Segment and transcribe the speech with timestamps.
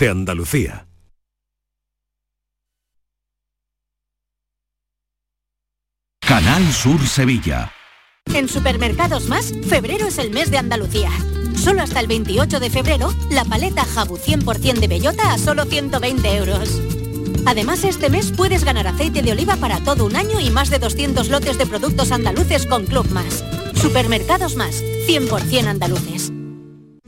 [0.00, 0.88] de Andalucía.
[6.26, 7.70] Canal Sur Sevilla.
[8.32, 11.10] En Supermercados Más, febrero es el mes de Andalucía.
[11.54, 16.36] Solo hasta el 28 de febrero, la paleta Jabu 100% de bellota a solo 120
[16.36, 16.80] euros.
[17.44, 20.78] Además, este mes puedes ganar aceite de oliva para todo un año y más de
[20.78, 23.44] 200 lotes de productos andaluces con Club Más.
[23.74, 26.32] Supermercados Más, 100% andaluces.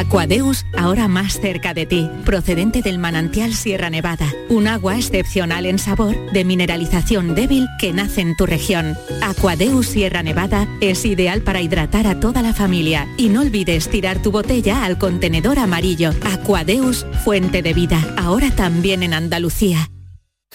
[0.00, 5.78] Aquadeus, ahora más cerca de ti, procedente del manantial Sierra Nevada, un agua excepcional en
[5.78, 8.96] sabor, de mineralización débil que nace en tu región.
[9.20, 14.22] Aquadeus Sierra Nevada es ideal para hidratar a toda la familia y no olvides tirar
[14.22, 16.12] tu botella al contenedor amarillo.
[16.24, 19.90] Aquadeus, fuente de vida, ahora también en Andalucía.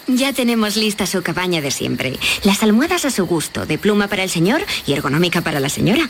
[0.08, 2.18] Ya tenemos lista su cabaña de siempre.
[2.44, 6.09] Las almohadas a su gusto, de pluma para el señor y ergonómica para la señora.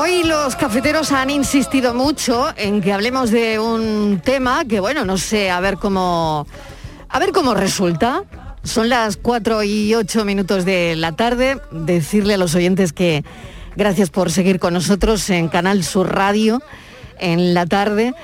[0.00, 5.18] Hoy los cafeteros han insistido mucho en que hablemos de un tema que, bueno, no
[5.18, 6.46] sé, a ver cómo,
[7.08, 8.22] a ver cómo resulta.
[8.62, 11.60] Son las 4 y 8 minutos de la tarde.
[11.72, 13.24] Decirle a los oyentes que
[13.74, 16.62] gracias por seguir con nosotros en Canal Sur Radio
[17.18, 18.14] en la tarde.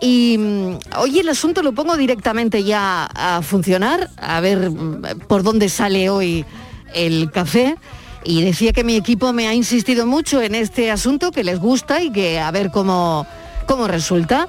[0.00, 5.42] Y mm, hoy el asunto lo pongo directamente ya a funcionar, a ver mm, por
[5.42, 6.46] dónde sale hoy
[6.94, 7.76] el café.
[8.24, 12.02] Y decía que mi equipo me ha insistido mucho en este asunto, que les gusta
[12.02, 13.26] y que a ver cómo,
[13.66, 14.48] cómo resulta.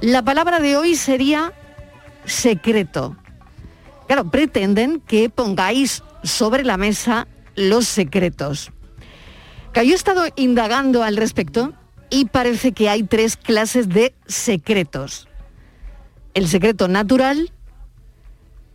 [0.00, 1.52] La palabra de hoy sería
[2.24, 3.16] secreto.
[4.06, 8.70] Claro, pretenden que pongáis sobre la mesa los secretos.
[9.72, 11.72] Que yo he estado indagando al respecto
[12.10, 15.28] y parece que hay tres clases de secretos.
[16.34, 17.52] El secreto natural,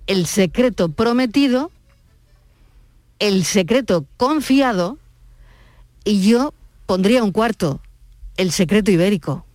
[0.07, 1.71] el secreto prometido,
[3.19, 4.97] el secreto confiado
[6.03, 6.53] y yo
[6.85, 7.81] pondría un cuarto,
[8.37, 9.45] el secreto ibérico.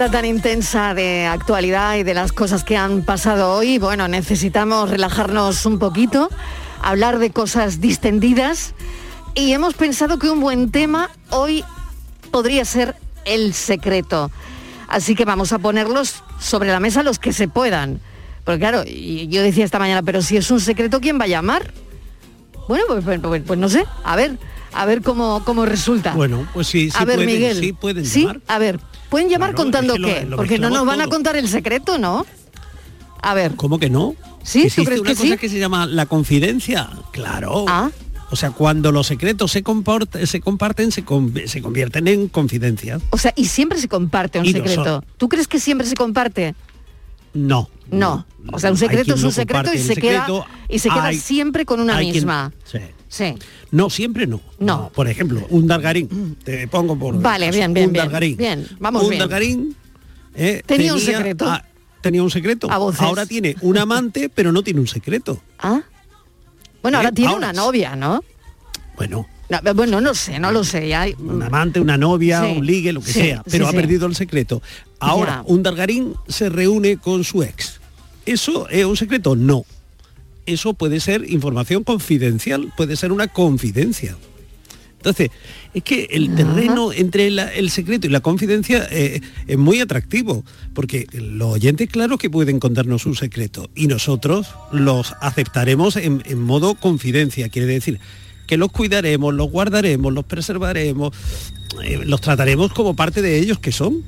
[0.00, 4.88] Hora tan intensa de actualidad y de las cosas que han pasado hoy, bueno, necesitamos
[4.88, 6.30] relajarnos un poquito,
[6.80, 8.72] hablar de cosas distendidas
[9.34, 11.64] y hemos pensado que un buen tema hoy
[12.30, 14.30] podría ser el secreto.
[14.88, 18.00] Así que vamos a ponerlos sobre la mesa los que se puedan.
[18.44, 21.74] Porque claro, yo decía esta mañana, pero si es un secreto, ¿quién va a llamar?
[22.68, 24.38] Bueno, pues, pues- pues- pues no sé, a ver,
[24.72, 26.14] a ver cómo, cómo resulta.
[26.14, 27.60] Bueno, pues sí, sí a ver, pueden, Miguel.
[27.60, 28.20] sí pueden ¿Sí?
[28.22, 28.40] llamar.
[28.48, 28.80] A ver,
[29.10, 30.26] ¿pueden llamar Claro, contando es que qué?
[30.26, 32.24] lo Porque no nos van a contar el secreto, ¿no?
[33.22, 33.54] A ver.
[33.56, 34.14] ¿Cómo que no?
[34.42, 34.60] ¿Sí?
[34.60, 35.36] ¿Tú Existe crees una que cosa sí?
[35.38, 36.88] que se llama la confidencia.
[37.12, 37.66] Claro.
[37.68, 37.90] Ah.
[38.30, 41.04] O sea, cuando los secretos se, se comparten, se,
[41.46, 43.02] se convierten en confidencias.
[43.10, 45.04] O sea, y siempre se comparte un Y secreto.
[45.18, 46.54] ¿Tú crees que siempre se comparte?
[47.34, 47.68] No.
[47.90, 48.24] No.
[48.52, 50.26] O sea, un secreto es no un secreto y se, queda,
[50.68, 52.52] y se queda Hay- siempre con una quien- misma.
[52.64, 52.78] sí.
[53.10, 53.34] Sí.
[53.72, 54.40] No, siempre no.
[54.60, 54.90] No.
[54.94, 56.36] Por ejemplo, un dargarín.
[56.44, 58.04] Te pongo por Vale, caso, bien, bien, un bien.
[58.04, 58.36] dargarín.
[58.36, 59.18] Bien, vamos un bien.
[59.18, 59.76] dargarín
[60.34, 61.44] eh, Tenía un secreto.
[61.48, 61.64] ah,
[62.00, 62.70] tenía un secreto.
[62.70, 63.00] A voces.
[63.02, 65.42] Ahora tiene un amante, pero no tiene un secreto.
[65.58, 65.82] ¿Ah?
[66.82, 67.00] Bueno, ¿Eh?
[67.00, 68.22] ahora tiene Ahora una novia, ¿no?
[68.96, 70.86] Bueno, No, bueno, no sé, no lo sé.
[70.88, 73.76] Ya, un amante, una novia, Sí, un ligue, lo que sí, sea, pero sí, ha
[73.80, 74.62] perdido el secreto.
[75.00, 75.52] Ahora, Ya.
[75.52, 77.80] un dargarín se reúne con su ex.
[78.24, 79.34] ¿Eso es un secreto?
[79.34, 79.64] No.
[80.46, 84.16] Eso puede ser información confidencial, puede ser una confidencia.
[84.96, 85.30] Entonces,
[85.72, 90.44] es que el terreno entre la- el secreto y la confidencia eh, es muy atractivo,
[90.74, 96.42] porque los oyentes, claro que pueden contarnos un secreto, y nosotros los aceptaremos en, en
[96.42, 97.98] modo confidencia, quiere decir
[98.46, 101.14] que los cuidaremos, los guardaremos, los preservaremos,
[101.82, 104.02] eh, los trataremos como parte de ellos que son.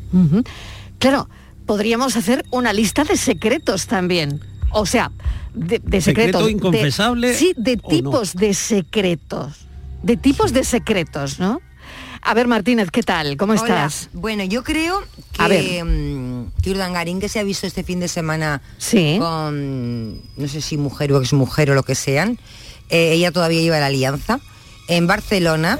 [0.98, 1.26] Claro,
[1.64, 4.40] podríamos hacer una lista de secretos también.
[4.72, 5.10] O sea,
[5.54, 6.46] de, de Secreto secretos.
[6.46, 7.82] de- inconfesable sí, de no.
[7.88, 9.66] tipos de secretos.
[10.02, 11.60] De tipos de secretos, ¿no?
[12.24, 13.36] A ver, Martínez, ¿qué tal?
[13.36, 13.62] ¿Cómo Hola.
[13.62, 14.08] estás?
[14.12, 15.02] Bueno, yo creo
[15.38, 15.64] A ver.
[15.64, 19.16] que, mm, que Urdangarín, que se ha visto este fin de semana Sí.
[19.18, 22.38] con, no sé si mujer o exmujer o lo que sean,
[22.90, 24.38] eh, ella todavía lleva la alianza,
[24.88, 25.78] en Barcelona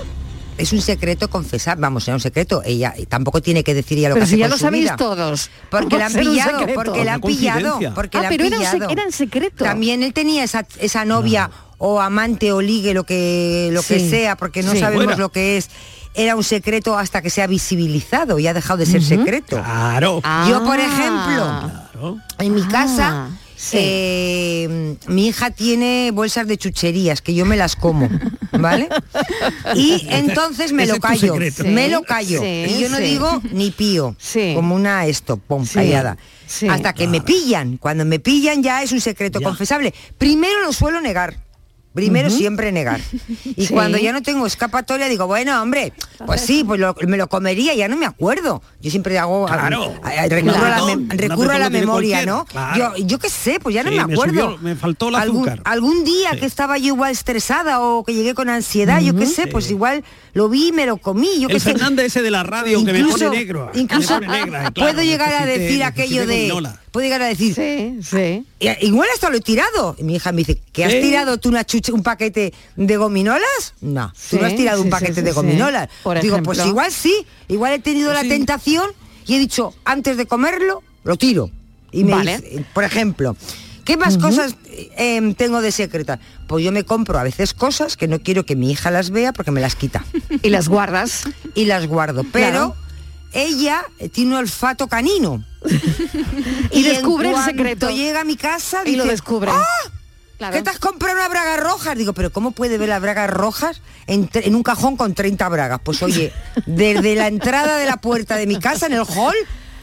[0.62, 4.14] es un secreto confesar, vamos, era un secreto, ella tampoco tiene que decir ya lo
[4.14, 4.96] Pero que si hace ya con lo su sabéis vida.
[4.96, 5.50] todos.
[5.70, 8.44] Porque ¿Cómo la han pillado, porque la han Una pillado, porque Ah, la han pero
[8.46, 8.90] era un sec- pillado.
[8.90, 9.64] era en secreto.
[9.64, 14.36] También él tenía esa, esa novia o amante o ligue, lo que, lo que sea,
[14.36, 14.78] porque no Sí.
[14.80, 15.68] sabemos lo que es.
[16.14, 19.56] Era un secreto hasta que se ha visibilizado y ha dejado de ser secreto.
[19.56, 20.20] Claro.
[20.48, 20.84] Yo, por Ah.
[20.84, 22.18] ejemplo, Claro.
[22.38, 23.28] en mi Ah, casa,
[23.62, 23.76] sí.
[23.78, 28.08] eh, mi hija tiene bolsas de chucherías que yo me las como,
[28.52, 28.88] ¿vale?
[29.74, 32.40] Y entonces me ese lo callo, me lo callo.
[32.40, 33.02] sí, y yo no sí.
[33.04, 34.52] digo ni pío, Sí.
[34.54, 36.16] como una esto, pom, Sí, callada.
[36.46, 36.66] sí.
[36.68, 37.76] Hasta que me pillan.
[37.76, 39.46] Cuando me pillan ya es un secreto Ya.
[39.46, 39.94] confesable.
[40.18, 41.41] Primero lo suelo negar.
[41.94, 43.00] Primero siempre negar.
[43.44, 43.72] Y Sí.
[43.74, 45.92] cuando ya no tengo escapatoria digo, bueno, hombre,
[46.26, 48.62] pues sí, pues lo- me lo comería, ya no me acuerdo.
[48.80, 49.94] Yo siempre hago Claro.
[50.02, 51.00] a- a- recurro, a la, Claro.
[51.10, 52.44] recurro a la persona tiene memoria, ¿no?
[52.46, 52.96] claro.
[52.96, 54.52] Yo, yo qué sé, pues ya no Sí, me me acuerdo.
[54.52, 55.62] subió- me faltó el algún, azúcar.
[55.70, 56.38] algún día Sí.
[56.40, 60.02] que estaba yo igual estresada o que llegué con ansiedad, yo qué sé, pues igual
[60.32, 61.72] lo vi y me lo comí, yo qué El sé.
[61.72, 63.70] Fernández ese de la radio que me Incluso- pone negro.
[63.70, 66.50] que me Incluso pone negra, claro, puedo llegar a decir aquello de...
[66.92, 68.44] Puedo llegar a decir, Sí, sí.
[68.60, 69.96] "I- Igual hasta lo he tirado.
[69.98, 73.74] Y mi hija me dice, ¿que has tirado tú una chuche, un paquete de gominolas?
[73.80, 75.88] No, Sí, tú no has tirado un paquete de gominolas.
[76.02, 78.28] Por Digo, pues igual sí, igual he tenido la Sí.
[78.28, 78.90] tentación
[79.26, 81.50] y he dicho, antes de comerlo, lo tiro.
[81.90, 82.36] Y me Vale.
[82.38, 83.36] dice, por ejemplo,
[83.84, 86.20] ¿qué más cosas eh, tengo de secreta?
[86.46, 89.32] Pues yo me compro a veces cosas que no quiero que mi hija las vea
[89.32, 90.04] porque me las quita.
[90.42, 91.24] Y las guardas.
[91.54, 92.24] y las guardo.
[92.32, 92.76] Pero Claro.
[93.32, 95.44] Ella eh, tiene un olfato canino.
[96.70, 97.90] Y descubre el secreto.
[97.90, 99.50] llega a mi casa Y lo descubre.
[99.52, 99.64] "¡Ah!
[100.38, 100.56] Claro.
[100.56, 101.94] ¿Qué te has comprado una braga roja?
[101.94, 105.80] Digo, pero ¿cómo puede ver las bragas rojas en, en un cajón con 30 bragas?
[105.84, 106.32] Pues oye,
[106.66, 109.36] desde la entrada de la puerta de mi casa, en el hall,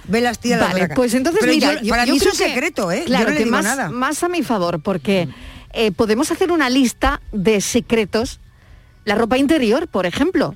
[0.09, 0.95] ve las tías las Vale, bragas.
[0.97, 3.03] pues entonces Pero mira, yo- para yo mí es un secreto, ¿eh?
[3.05, 3.89] Claro, yo no le que digo más, nada.
[3.89, 5.29] más a mi favor, porque
[5.71, 8.41] eh, podemos hacer una lista de secretos.
[9.05, 10.55] La ropa interior, por ejemplo.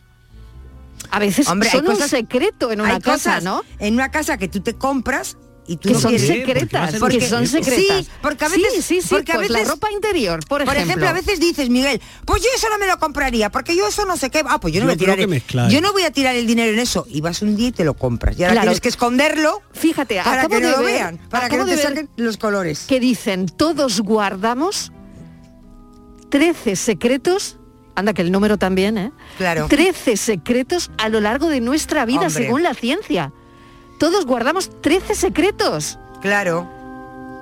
[1.15, 3.61] A veces Hombre, hay son un secreto en una Hay casa, ¿no?
[3.77, 7.19] En una casa que tú te compras y tú Que no son quieres- secretas, porque
[7.19, 7.75] que son secretas.
[8.05, 10.61] Sí, porque a veces, sí, sí, sí, porque a pues veces- la ropa interior, por
[10.61, 10.73] ejemplo.
[10.73, 13.87] Por ejemplo, a veces dices, Miguel, pues yo eso no me lo compraría, porque yo
[13.87, 14.41] eso no sé qué.
[14.45, 15.19] Ah, pues yo no Yo voy a tirar.
[15.19, 17.05] el- yo no voy a tirar el dinero en eso.
[17.07, 18.37] Y vas un día y te lo compras.
[18.39, 18.65] Y ahora Claro.
[18.65, 21.65] tienes que esconderlo Fíjate, para acabo que no de lo ver- vean, para que no
[21.67, 22.85] te saquen los colores.
[22.87, 24.91] que dicen todos guardamos
[26.29, 27.57] 13 secretos,
[27.95, 29.11] anda que el número también, ¿eh?
[29.37, 29.67] Claro.
[29.67, 32.43] 13 secretos a lo largo de nuestra vida, Hombre.
[32.45, 33.31] según la ciencia.
[33.99, 35.97] Todos guardamos 13 secretos.
[36.21, 36.69] Claro.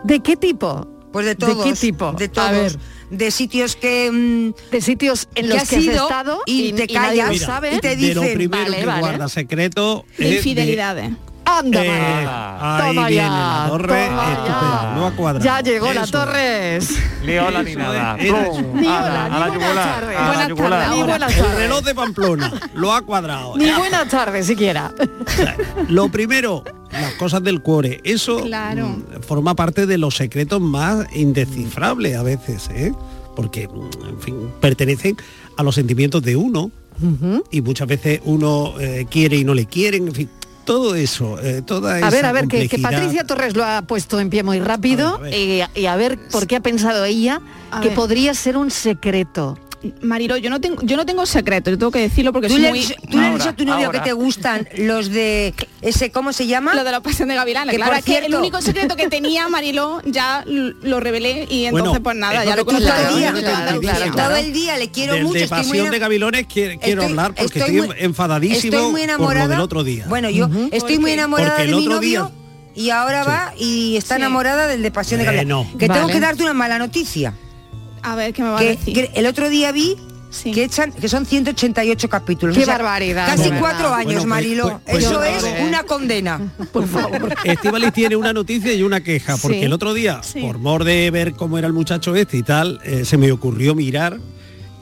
[0.03, 0.87] ¿De qué tipo?
[1.11, 1.57] Pues de todos.
[1.65, 2.13] ¿De qué tipo?
[2.13, 2.51] De A todos.
[2.51, 2.77] ver.
[3.09, 4.09] De sitios que...
[4.09, 7.27] mm, De sitios en que los has que has ido estado y te callas.
[7.27, 7.75] lo Mira, sabe.
[7.75, 8.99] y te de lo dicen, primero vale, que vale.
[9.01, 11.11] guarda secreto De es de- infidelidades.
[11.59, 11.89] Anda, Eh,
[12.29, 14.93] ahí Toma viene ya, la torre, toma estupendo, ya.
[14.95, 15.45] lo ha cuadrado.
[15.45, 16.07] Ya llegó la.
[16.07, 16.89] Torres.
[17.25, 18.17] Ni hola ni nada.
[18.17, 20.15] Ni hola, a ni la buenas yugular, tardes.
[20.15, 23.57] la Buenas tardes, ni buenas El reloj de Pamplona lo ha cuadrado.
[23.57, 24.91] Ni buenas tardes siquiera.
[25.87, 28.01] Lo primero, las cosas del cuore.
[28.03, 28.87] Eso Claro.
[28.89, 32.91] mm, forma parte de los secretos más indescifrables a veces, ¿eh?
[33.35, 35.15] porque, mm, en fin, pertenecen
[35.57, 36.71] a los sentimientos de uno
[37.49, 40.29] y muchas veces uno eh, quiere y no le quieren, en fin,
[40.65, 42.69] todo eso, eh, toda esa A ver, a ver, que.
[42.81, 46.55] Patricia Torres lo ha puesto en pie muy rápido Y, y a ver por qué
[46.57, 47.41] ha pensado ella
[47.71, 47.95] A que ver.
[47.95, 49.57] podría ser un secreto.
[50.01, 52.61] Marilo, yo no tengo, yo no tengo secreto, yo tengo que decirlo porque ¿Tú soy
[52.63, 52.85] le, muy...
[53.09, 56.45] tú le has dicho a tu novio que te gustan los de ese, ¿cómo se
[56.45, 56.75] llama?
[56.75, 59.47] Lo de la pasión de Gavilanes, Que, claro, es que el único secreto que tenía
[59.49, 63.33] Mariló ya lo revelé y entonces Bueno, pues nada, ya lo conozco claro, todo día.
[63.33, 64.11] claro, claro.
[64.15, 65.33] Todo el día le quiero mucho.
[65.33, 68.77] de estoy muy pasión de Gavilones quiero, quiero Estoy- hablar porque estoy estoy, muy- enfadadísimo
[68.77, 70.05] Estoy muy por lo del otro día.
[70.07, 72.31] Bueno, yo estoy muy enamorada Porque de el mi otro novio
[72.75, 75.37] y ahora va y está enamorada del de Pasión de Bueno.
[75.63, 75.77] Gavilanes.
[75.79, 77.33] Que tengo que darte una mala noticia.
[78.03, 78.93] A ver, ¿qué me va a Que, decir?
[78.93, 79.95] que el otro día vi
[80.43, 82.57] que echan que son 188 capítulos.
[82.57, 83.59] Qué barbaridad, Casi verdad.
[83.59, 84.63] cuatro años, Bueno, pues- Marilo.
[84.85, 86.39] pues- pues Eso es una condena.
[86.71, 87.35] Por favor.
[87.43, 89.65] Estivali tiene una noticia y una queja, porque Sí.
[89.65, 90.39] el otro día, Sí.
[90.41, 93.75] por mor de ver cómo era el muchacho este y tal, eh, se me ocurrió
[93.75, 94.19] mirar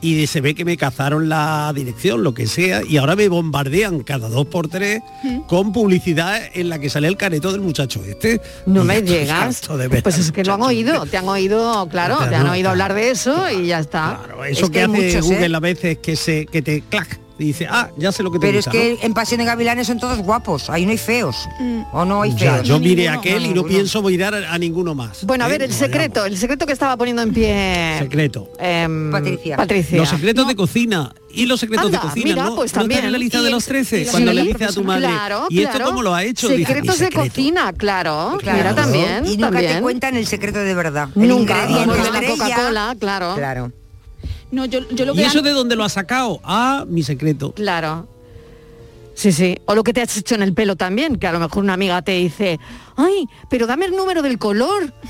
[0.02, 4.02] y se ve que me cazaron la dirección, lo que sea, y ahora me bombardean
[4.02, 5.02] cada dos por tres
[5.48, 8.42] con publicidad en la que sale el careto del muchacho este.
[8.66, 9.62] No me llegas.
[9.78, 12.70] de Pues es que lo han oído, te han oído, claro, Claro, te han oído
[12.70, 12.70] claro.
[12.72, 14.22] hablar de eso y ya está.
[14.48, 15.56] Eso Es que, que hace muchos, Google ¿eh?
[15.56, 18.48] a veces que se que te clac y dice, ah, ya sé lo que te
[18.48, 18.98] Pero es gusta, que ¿no?
[19.02, 20.70] en Pasión de Gavilanes son todos guapos.
[20.70, 21.48] Ahí no hay feos.
[21.94, 22.68] O no hay Ya, feos.
[22.68, 25.24] yo miré aquel y no pienso mirar a, a ninguno más.
[25.26, 25.52] Bueno, a ¿eh?
[25.52, 28.50] ver, el No, secreto, el secreto que estaba poniendo en pie Secreto.
[28.60, 29.56] em, Patricia.
[29.58, 29.98] Patricia.
[29.98, 31.14] Los secretos de cocina.
[31.32, 32.56] Y los secretos Anda, de cocina, mira, ¿no?
[32.56, 32.98] pues ¿No también.
[33.00, 34.02] están en la lista Y de los 13?
[34.02, 35.86] y Cuando sí, le dice a tu madre, Claro, ¿y esto claro.
[35.92, 36.50] cómo lo ha hecho?
[36.50, 37.30] Dice, Secretos "Mi de secreto".
[37.30, 38.38] cocina, claro.
[38.42, 38.58] Claro.
[38.58, 39.26] Mira también.
[39.28, 39.74] Y nunca también.
[39.76, 41.10] te cuentan el secreto de verdad.
[41.16, 42.28] El Nunca, ingrediente como de la.
[42.32, 43.36] Coca-Cola, claro.
[43.36, 43.72] Claro.
[44.52, 46.40] No, yo, yo lo ¿Y que eso han- de dónde lo ha sacado?
[46.44, 47.52] Ah, mi secreto.
[47.54, 48.08] Claro.
[49.14, 49.58] Sí, sí.
[49.66, 51.74] O lo que te has hecho en el pelo también, que a lo mejor una
[51.74, 52.58] amiga te dice,
[52.96, 54.94] ay, pero dame el número del color.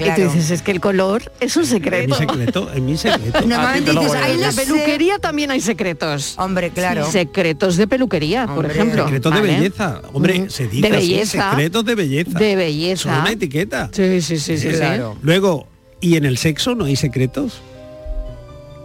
[0.00, 2.08] Y tú dices, es que el color es un Es secreto.
[2.14, 3.40] mi secreto, es mi secreto.
[3.46, 6.34] Normalmente sí, dices, voy a "Ay, en la peluquería también hay secretos.
[6.38, 7.08] Hombre, claro.
[7.10, 9.04] Secretos de peluquería, por ejemplo.
[9.04, 9.46] Secretos ¿vale?
[9.48, 10.02] de belleza.
[10.12, 10.50] Hombre, Mm.
[10.50, 11.50] se dice De así, belleza.
[11.50, 12.38] secretos de belleza.
[12.38, 13.02] De belleza.
[13.02, 13.90] Son una etiqueta.
[13.92, 14.68] Sí, sí, sí, sí.
[14.70, 15.16] Claro.
[15.22, 15.66] Luego,
[16.00, 17.60] ¿y en el sexo no hay secretos?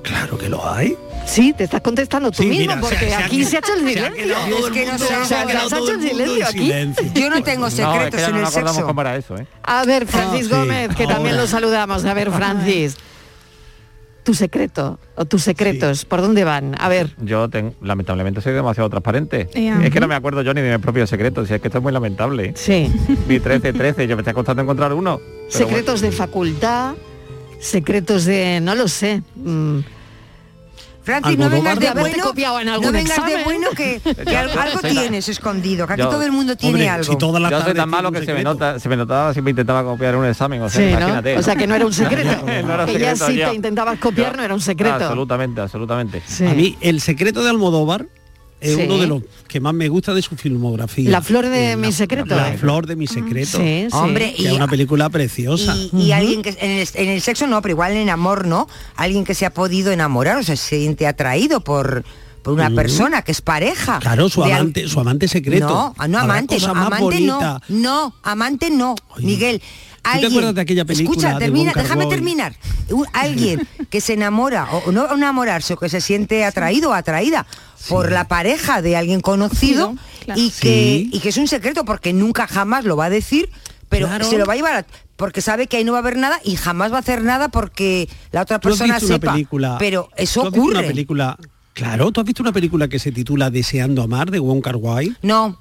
[0.04, 0.98] Claro que lo hay.
[1.26, 3.88] Sí, te estás contestando tú Sí, mismo, mira, porque se aquí se ha hecho el
[3.88, 4.36] silencio.
[4.38, 5.46] no se ha
[6.00, 6.60] silencio aquí.
[6.60, 7.06] silencio.
[7.14, 8.86] Yo no tengo No, es secretos que ya en no el sexo.
[8.86, 9.46] cómo era eso, ¿eh?
[9.64, 12.04] A ver, Francis sí, Gómez, que también lo saludamos.
[12.06, 12.98] A ver, Francis.
[14.24, 16.76] Tu secreto o tus secretos, ¿por dónde van?
[16.80, 17.16] A ver.
[17.20, 19.50] Yo ten- lamentablemente soy demasiado transparente.
[19.54, 21.78] Es que no me acuerdo yo ni de mis propios secretos, si es que esto
[21.80, 22.54] es muy lamentable.
[22.56, 22.92] Sí.
[23.28, 25.20] Mi 13, 13, yo me está costando encontrar uno.
[25.50, 26.94] secretos de facultad,
[27.60, 29.22] secretos de, no lo sé.
[29.36, 29.80] mm,
[31.02, 34.38] Francis, no vengas de de bueno, copiado en no algún vengas de bueno que, que
[34.38, 37.04] algo, algo tienes escondido, que aquí Yo- todo el mundo tiene Hombre, algo.
[37.12, 39.42] si todas las yo soy tan malo que se me, nota, se me notaba si
[39.42, 41.00] me intentaba copiar un examen, o sea, Sí, ¿no?
[41.00, 41.38] imagínate.
[41.38, 42.30] O sea, que no era un secreto.
[42.46, 43.50] No era que ya secreto, si ya.
[43.50, 44.96] te intentabas copiar no era un secreto.
[44.96, 46.22] Absolutamente, absolutamente.
[46.28, 46.46] Sí.
[46.46, 48.06] A mí, el secreto de Almodóvar
[48.62, 48.82] es Sí.
[48.84, 51.10] uno de los que más me gusta de su filmografía.
[51.10, 52.36] La flor de Eh, mi la- secreto.
[52.36, 53.58] La, flor de mi secreto.
[53.58, 53.96] Sí, sí.
[53.98, 55.76] Hombre, Que es una película preciosa.
[55.76, 58.46] Y, y alguien que en el, en el sexo no, pero igual en el amor
[58.48, 62.04] no, alguien que se ha podido enamorar, o sea, se siente atraído por,
[62.44, 62.76] por una Mm.
[62.76, 64.00] persona que es pareja.
[64.00, 65.68] Claro, su al- amante, su amante secreto.
[65.68, 69.62] No, ah, no amante, no, amante no, no, amante no, Miguel.
[70.20, 72.56] te acuerdas de aquella película Escucha, de termina, déjame terminar.
[72.90, 77.46] Un- alguien que se enamora, o no enamorarse, o que se siente atraído o atraída
[77.88, 79.96] por la pareja de alguien conocido
[80.26, 80.40] claro.
[80.42, 81.10] y, que, Sí.
[81.14, 83.50] y que es un secreto porque nunca jamás lo va a decir,
[83.88, 84.26] pero Claro.
[84.30, 86.40] se lo va a llevar a- porque sabe que ahí no va a haber nada
[86.44, 89.34] y jamás va a hacer nada porque la otra ¿Tú has persona sepa.
[89.34, 89.78] película?
[89.80, 90.80] pero eso ¿tú has visto ocurre.
[90.80, 91.38] Una película,
[91.74, 95.16] claro, ¿tú has visto una película que se titula Deseando amar de Wong Kar Wai?
[95.22, 95.58] No,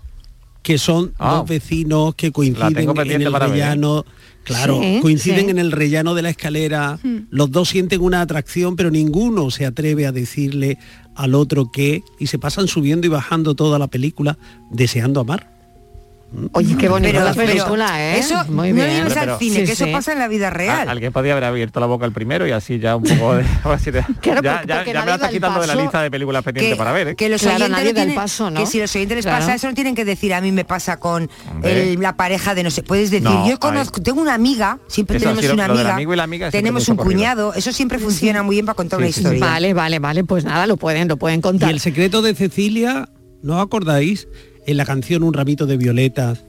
[0.60, 1.36] Que son Ah.
[1.36, 3.48] dos vecinos que coinciden en el para ¿eh?
[3.50, 4.04] rellano.
[4.48, 5.50] Claro, Sí, coinciden sí.
[5.50, 6.98] en el rellano de la escalera.
[7.30, 10.78] Los dos sienten una atracción, pero ninguno se atreve a decirle
[11.14, 14.38] al otro que y se pasan subiendo y bajando toda la película
[14.70, 15.57] deseando amar.
[16.52, 18.18] Oye, qué bonita pero, la película, ¿eh?
[18.18, 18.90] eso Muy no bien.
[18.90, 19.92] lleves Pero- al cine, Sí, que eso sí.
[19.92, 20.86] pasa en la vida A- real.
[20.88, 23.44] alguien podía haber abierto la boca el primero y así ya un poco de...
[24.20, 27.16] Claro, ya me la estás quitando de la lista de películas pendientes para ver, ¿eh?
[27.16, 28.60] que los Claro, oyentes tienen- paso, ¿no?
[28.60, 29.38] que si los oyentes les Claro.
[29.40, 31.30] pasa eso no tienen que decir a mí me pasa con
[31.62, 35.16] el- la pareja de no sé puedes decir No, yo conozco tengo una amiga siempre
[35.16, 38.42] Eso, tenemos lo- una amiga amigo y la amiga tenemos un cuñado eso siempre funciona
[38.42, 41.38] muy bien para contar una historia Vale, vale, vale, pues nada, lo pueden, lo pueden
[41.38, 41.70] Y contar.
[41.70, 43.08] el secreto de Cecilia,
[43.42, 44.28] ¿no os acordáis?
[44.68, 46.44] En la canción Un ramito de violetas,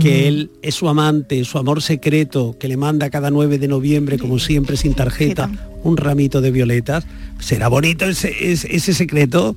[0.00, 4.18] que él es su amante, su amor secreto, que le manda cada 9 de noviembre,
[4.18, 5.50] como siempre, sin tarjeta,
[5.82, 7.04] un ramito de violetas.
[7.38, 9.54] ¿Será bonito ese, ese, ese secreto?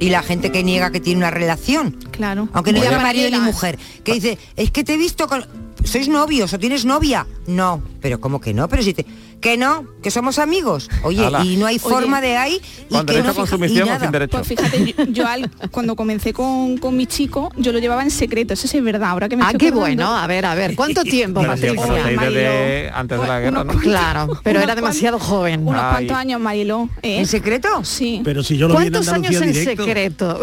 [0.00, 2.48] y la gente que niega que tiene una relación Claro.
[2.52, 3.78] Aunque no llama marido ni mujer.
[4.02, 5.44] Que dice, es que te he visto con...
[5.84, 7.26] ¿Sois novios o tienes novia?
[7.46, 7.82] No.
[8.00, 8.68] Pero ¿cómo que no?
[8.68, 9.04] Pero si te...
[9.40, 10.88] Que no, que somos amigos.
[11.02, 11.44] Oye, Ala.
[11.44, 11.78] y no hay Oye.
[11.80, 14.00] forma de ahí y Con que derecho no a consumición o nada.
[14.00, 14.36] sin derecho.
[14.36, 18.10] Pues fíjate, yo, yo al- cuando comencé con, con mi chico, yo lo llevaba en
[18.10, 20.04] secreto, eso sí es verdad, ahora que me Ah, estoy qué acordando.
[20.06, 20.16] bueno.
[20.18, 21.84] A ver, a ver, ¿cuánto tiempo, Patricia?
[22.18, 23.72] desde antes de la guerra, ¿no?
[23.80, 25.66] Claro, pero era demasiado joven.
[25.66, 25.90] Unos Ay.
[25.92, 26.88] cuantos años, Mariló.
[27.02, 27.18] ¿eh?
[27.18, 27.68] ¿En secreto?
[27.84, 28.20] Sí.
[28.24, 29.84] Pero si yo lo vi en ¿Cuántos años en directo.
[29.84, 30.40] secreto?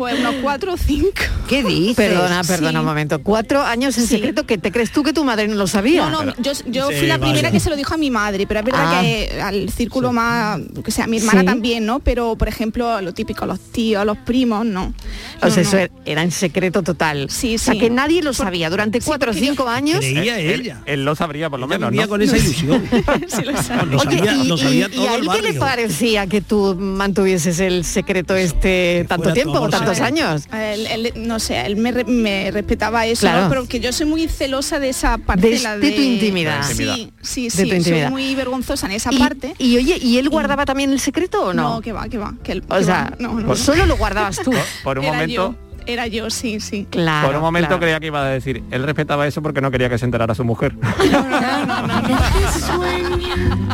[0.00, 1.10] Pues unos cuatro o cinco.
[1.46, 1.94] ¿Qué dices?
[1.94, 2.76] Perdona, perdona Sí.
[2.78, 3.22] un momento.
[3.22, 4.14] Cuatro años en Sí.
[4.16, 6.08] secreto que te crees tú que tu madre no lo sabía.
[6.08, 7.32] No, no, yo, yo Sí, fui la vale.
[7.32, 9.00] primera que se lo dijo a mi madre, pero es verdad Ah.
[9.02, 11.46] que al círculo más, que sea, mi hermana Sí.
[11.46, 12.00] también, ¿no?
[12.00, 14.94] Pero, por ejemplo, lo típico, los tíos, los primos, no.
[15.42, 15.68] O No, sea, no.
[15.68, 17.28] eso era- era en secreto total.
[17.28, 18.70] Sí, O sea, que nadie lo sabía.
[18.70, 19.98] Durante sí, cuatro o cinco años.
[19.98, 20.80] Creía Él, ella.
[20.86, 22.08] él lo sabría por lo Ella menos, vivía ¿no?
[22.08, 22.82] con esa ilusión.
[23.28, 23.84] Sí lo sabe.
[23.90, 26.26] Lo Oye, sabía, y, lo sabía y- y todo a el él qué le parecía
[26.26, 29.60] que tú mantuvieses el secreto este tanto tiempo
[29.98, 30.46] años?
[30.52, 33.42] Él, él, no sé, él me, re- me respetaba eso, Claro.
[33.44, 33.48] ¿no?
[33.48, 36.62] pero que yo soy muy celosa de esa parcela de tu intimidad.
[36.62, 37.10] Sí, Intimidad.
[37.22, 38.04] sí, De sí, tu intimidad.
[38.04, 39.54] soy muy vergonzosa en esa Y, parte.
[39.58, 41.74] y oye, ¿y él guardaba también el secreto o no?
[41.76, 42.34] No, que va, que va.
[42.44, 43.56] Que él- o que sea, va, no, no.
[43.56, 44.52] solo lo guardabas tú.
[44.52, 46.86] Por, por un Era momento, yo, era yo, sí, sí.
[46.90, 47.26] Claro.
[47.28, 47.80] por un momento claro.
[47.80, 50.44] creía que iba a decir, él respetaba eso porque no quería que se enterara su
[50.44, 50.74] mujer.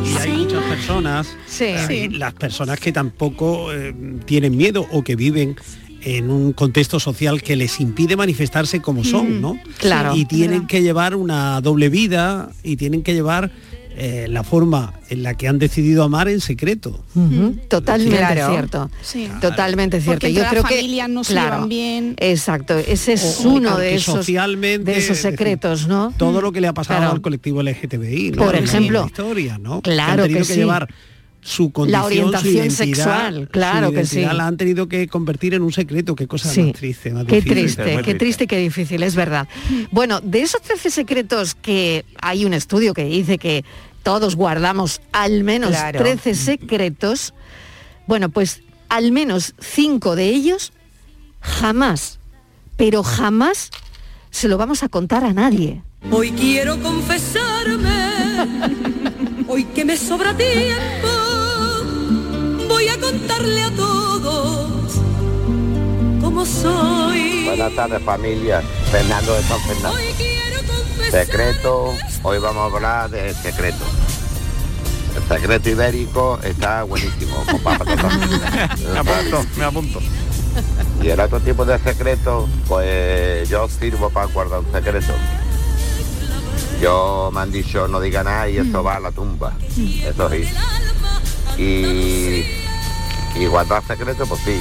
[0.04, 1.64] Y hay muchas personas, Sí.
[1.64, 3.94] hay las personas que tampoco eh,
[4.24, 5.56] tienen miedo o que viven
[6.06, 9.58] en un contexto social que les impide manifestarse como son, ¿no?
[9.78, 10.14] Claro.
[10.14, 13.50] Y tienen que llevar una doble vida y tienen que llevar
[13.98, 17.02] eh, la forma en la que han decidido amar en secreto.
[17.68, 18.50] Totalmente Claro.
[18.50, 18.90] cierto.
[19.02, 19.28] Sí.
[19.40, 20.20] Totalmente cierto.
[20.20, 22.14] Porque Yo creo las que familias no se claro, llevan bien.
[22.18, 26.12] Exacto, ese es O- uno de esos socialmente, de esos secretos, ¿no?
[26.16, 27.14] Todo lo que le ha pasado Claro.
[27.14, 28.44] al colectivo LGTBI, ¿no?
[28.44, 29.06] Por En la ejemplo.
[29.06, 29.80] historia, ¿no?
[29.82, 30.60] Claro han tenido que que, sí.
[30.60, 30.88] llevar
[31.46, 34.20] su condición, su orientación identidad, sexual, claro su que sí.
[34.22, 36.62] la han tenido que convertir en un secreto, qué cosa Sí.
[36.62, 37.52] más triste, más Qué difícil.
[37.56, 38.14] triste, qué triste.
[38.14, 39.46] triste y qué difícil, es verdad.
[39.92, 43.64] Bueno, de esos 13 secretos que hay un estudio que dice que
[44.02, 46.00] todos guardamos al menos Claro.
[46.00, 47.32] 13 secretos,
[48.08, 50.72] bueno, pues al menos 5 de ellos
[51.40, 52.18] jamás,
[52.76, 53.70] pero jamás
[54.30, 55.82] se lo vamos a contar a nadie.
[56.10, 57.90] Hoy quiero confesarme,
[59.48, 61.08] hoy que me sobra tiempo,
[62.96, 64.92] a contarle a todos
[66.20, 67.44] cómo soy.
[67.44, 69.98] Buenas tardes familia, Fernando de San Fernando.
[69.98, 71.26] Hoy quiero confesar.
[71.26, 73.84] Secreto, hoy vamos a hablar de secreto.
[75.16, 77.86] El secreto ibérico está buenísimo, con papas
[78.92, 80.00] me apunto, me apunto.
[81.02, 85.12] Y el otro tipo de secreto, pues yo sirvo para guardar un secreto.
[86.80, 89.54] Yo me han dicho no diga nada y eso va a la tumba.
[90.04, 90.46] Eso sí.
[91.58, 92.55] Y,
[93.38, 94.60] y guardar secreto, pues sí.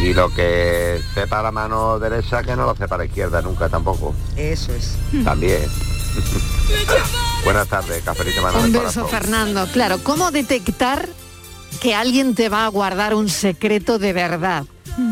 [0.00, 4.14] Y lo que sepa la mano derecha, que no lo sepa la izquierda nunca tampoco.
[4.36, 4.96] Eso es.
[5.24, 5.62] También.
[7.44, 9.06] Buenas tardes, Cafelito Manuel Un beso.
[9.06, 9.66] Fernando.
[9.72, 11.08] Claro, ¿cómo detectar
[11.80, 14.64] que alguien te va a guardar un secreto de verdad?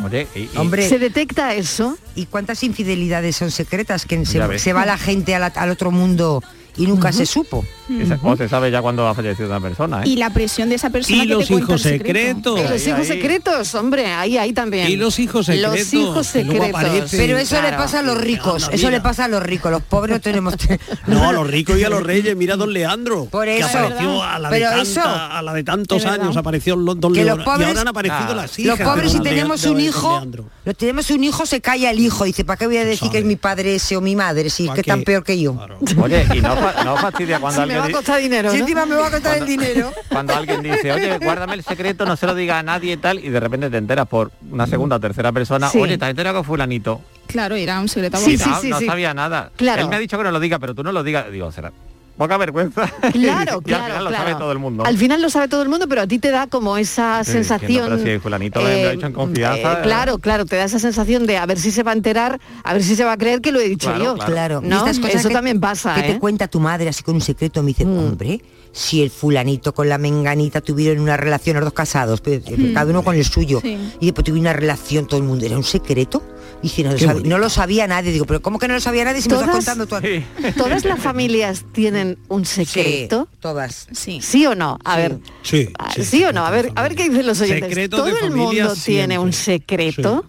[0.04, 1.96] Oye, y, y- Hombre, ¿Se detecta eso?
[2.14, 4.06] ¿y cuántas infidelidades son secretas?
[4.06, 6.42] Que se, se va la gente la- al otro mundo
[6.76, 7.64] y nunca se supo.
[8.00, 10.08] esa- o se sabe ya cuando ha fallecido una persona, ¿eh?
[10.08, 12.56] Y la presión de esa persona Y que los te hijos secreto.
[12.56, 12.58] secretos.
[12.58, 13.06] Y los ahí, hijos ahí.
[13.06, 14.88] secretos, hombre, ahí, ahí también.
[14.88, 17.10] Y los hijos secretos, Los hijos que secretos.
[17.10, 17.70] Pero eso Claro.
[17.70, 18.98] le pasa a los ricos, Anda, eso mira.
[18.98, 20.54] le pasa a los ricos, los pobres no tenemos...
[21.06, 23.66] No, a los ricos y a los reyes, mira don Leandro, Por que eso.
[23.66, 25.00] apareció a la, de Pero tanta- eso.
[25.04, 28.26] a la de tantos años, apareció don Que los Leandro, y pobres- ahora han aparecido
[28.30, 28.34] Ah.
[28.34, 28.78] las hijas.
[28.78, 30.44] Los pobres si tenemos un hijo, Leandro.
[30.64, 33.18] lo tenemos un hijo, se calla el hijo, dice, ¿para qué voy a decir que
[33.18, 35.58] es mi padre ese o mi madre si es ¿Pa' que tan peor que yo?
[36.00, 36.54] Oye, y no,
[36.84, 38.62] no fastidia cuando Si me alguien va a di- costar dinero, Si ¿no?
[38.62, 39.92] encima me va a contar el dinero.
[40.08, 43.18] cuando alguien dice, oye, guárdame el secreto, no se lo diga a nadie y tal,
[43.18, 45.78] y de repente te enteras por una segunda o tercera persona, Sí.
[45.78, 47.00] oye, te has enterado que fulanito.
[47.26, 48.18] Claro, era un secreto.
[48.18, 49.50] Sí, no, sí, no sabía nada.
[49.56, 49.82] Claro.
[49.82, 51.30] Él me ha dicho que no lo diga, pero tú no lo digas.
[51.30, 51.72] Digo, será
[52.16, 52.86] poca vergüenza.
[53.12, 54.24] Claro, y al claro, final lo claro.
[54.24, 54.84] sabe todo el mundo.
[54.86, 57.32] Al final lo sabe todo el mundo, pero a ti te da como esa Sí,
[57.32, 57.68] sensación.
[57.68, 60.56] diciendo, pero si fulanito me- me lo ha dicho en confianza, eh, claro, claro, te
[60.56, 63.04] da esa sensación de a ver si se va a enterar, a ver si se
[63.04, 64.14] va a creer que lo he dicho Claro, yo.
[64.14, 64.32] claro.
[64.32, 64.68] Claro, ¿No?
[64.76, 66.04] y estas cosas Eso que- también pasa, Que ¿eh?
[66.10, 66.12] Mm.
[66.14, 68.40] te cuenta tu madre así con un secreto, me dice, hombre,
[68.72, 72.72] si el fulanito con la menganita tuvieron una relación, los dos casados, pero, eh, Mm.
[72.74, 73.76] cada uno con el suyo, Sí.
[74.00, 76.22] y después tuvieron una relación, todo el mundo, ¿era un secreto?
[76.62, 79.20] Dice, no, lo no lo sabía nadie, digo, pero ¿cómo que no lo sabía nadie
[79.20, 79.96] si me estás Todas- contando tú?
[79.96, 80.24] aquí?".
[80.56, 83.28] ¿Todas las familias tienen un Sí, secreto?
[83.40, 83.88] todas.
[83.92, 84.20] Sí.
[84.22, 84.78] ¿Sí o no?
[84.84, 85.00] A Sí.
[85.02, 85.18] ver.
[85.42, 86.46] Sí, ah, sí, ¿Sí o no?
[86.46, 87.68] A ver, a ver qué dicen los oyentes.
[87.68, 90.24] Secreto ¿Todo el mundo tiene un secreto?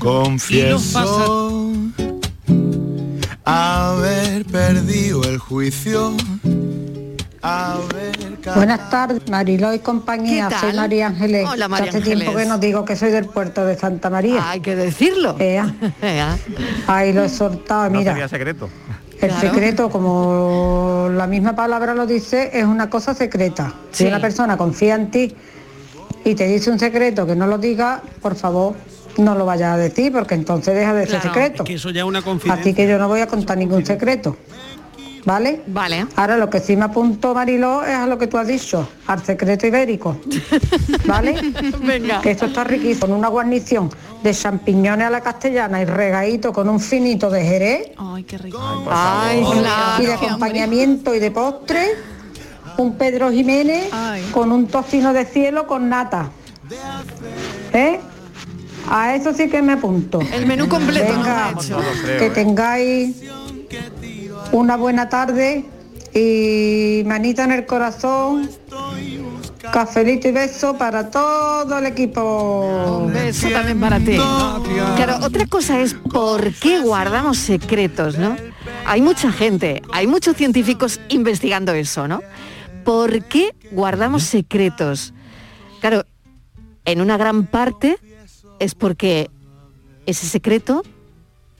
[0.00, 1.70] Confieso
[3.44, 6.14] haber perdido el juicio,
[8.54, 10.48] Buenas tardes, Mariló y compañía.
[10.48, 10.76] ¿Qué Soy tal?
[10.76, 11.46] María Ángeles.
[11.48, 14.48] Hola, María Hace tiempo que nos digo que soy del puerto de Santa María.
[14.50, 15.36] Hay que decirlo.
[16.86, 18.12] Ahí lo he soltado, No mira.
[18.12, 18.68] sería secreto.
[19.20, 19.40] El Claro.
[19.54, 23.74] secreto, como la misma palabra lo dice, es una cosa secreta.
[23.92, 25.34] Si una persona confía en ti
[26.24, 28.74] y te dice un secreto que no lo diga, por favor,
[29.18, 31.34] no lo vayas a decir, porque entonces deja de ser Claro.
[31.34, 31.62] secreto.
[31.62, 32.60] Es que eso ya es una confidencia.
[32.62, 34.36] Así que yo no voy a contar ningún secreto.
[35.24, 35.62] ¿Vale?
[35.66, 36.06] Vale.
[36.16, 39.24] Ahora lo que sí me apuntó Mariló es a lo que tú has dicho, al
[39.24, 40.18] secreto ibérico.
[41.06, 41.52] ¿Vale?
[41.80, 42.20] Venga.
[42.20, 43.90] Que esto está riquísimo, con una guarnición
[44.22, 47.90] de champiñones a la castellana y regadito con un finito de jerez.
[47.96, 48.60] Ay, qué rico.
[48.90, 50.02] Ay, claro.
[50.02, 51.86] Y de acompañamiento y de postre,
[52.76, 53.88] un Pedro Jiménez
[54.32, 56.30] con un tocino de cielo con nata.
[57.72, 58.00] ¿Eh?
[58.90, 60.20] A eso sí que me apunto.
[60.20, 61.54] El menú completo Venga,
[62.18, 63.16] que tengáis
[64.52, 65.64] una buena tarde
[66.14, 68.48] y manita en el corazón.
[69.72, 73.00] Cafelito y beso para todo el equipo.
[73.04, 74.16] Un beso también para ti.
[74.96, 78.36] Claro, otra cosa es por qué guardamos secretos, ¿no?
[78.86, 82.20] Hay mucha gente, hay muchos científicos investigando eso, ¿no?
[82.84, 85.14] ¿Por qué guardamos secretos?
[85.80, 86.04] Claro,
[86.84, 87.98] en una gran parte
[88.58, 89.30] es porque
[90.04, 90.82] ese secreto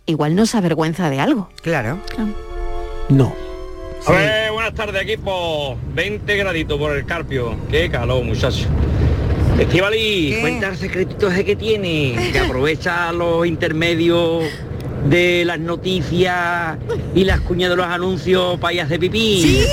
[0.07, 1.49] igual nos avergüenza de algo.
[1.63, 1.99] Claro.
[3.09, 3.35] No.
[4.07, 5.79] A ver, buenas tardes equipo.
[5.95, 7.57] 20 graditos por el Carpio.
[7.71, 8.67] Qué calor, muchacho.
[9.59, 14.45] Estivali, cuenta el secretito ese que tiene, que aprovecha los intermedios
[15.09, 16.77] de las noticias
[17.15, 19.61] y las cuñas de los anuncios para ir a hacer pipí.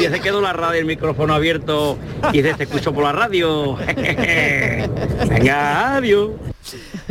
[0.00, 1.96] y se quedó la radio, el micrófono abierto
[2.32, 3.76] y se te escucho por la radio.
[5.28, 6.30] Venga, adiós.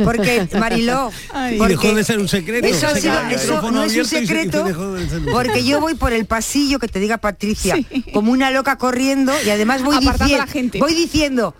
[0.04, 1.10] Porque, Mariló,
[1.58, 2.66] porque dejó de ser un secreto.
[2.66, 5.68] Eso, Se no es un secreto, dejó de ser un porque secreto.
[5.68, 7.76] yo voy por el pasillo, que te diga Patricia,
[8.12, 10.78] como una loca corriendo y además voy Apartando a diciendo, la gente.
[10.78, 11.54] voy diciendo,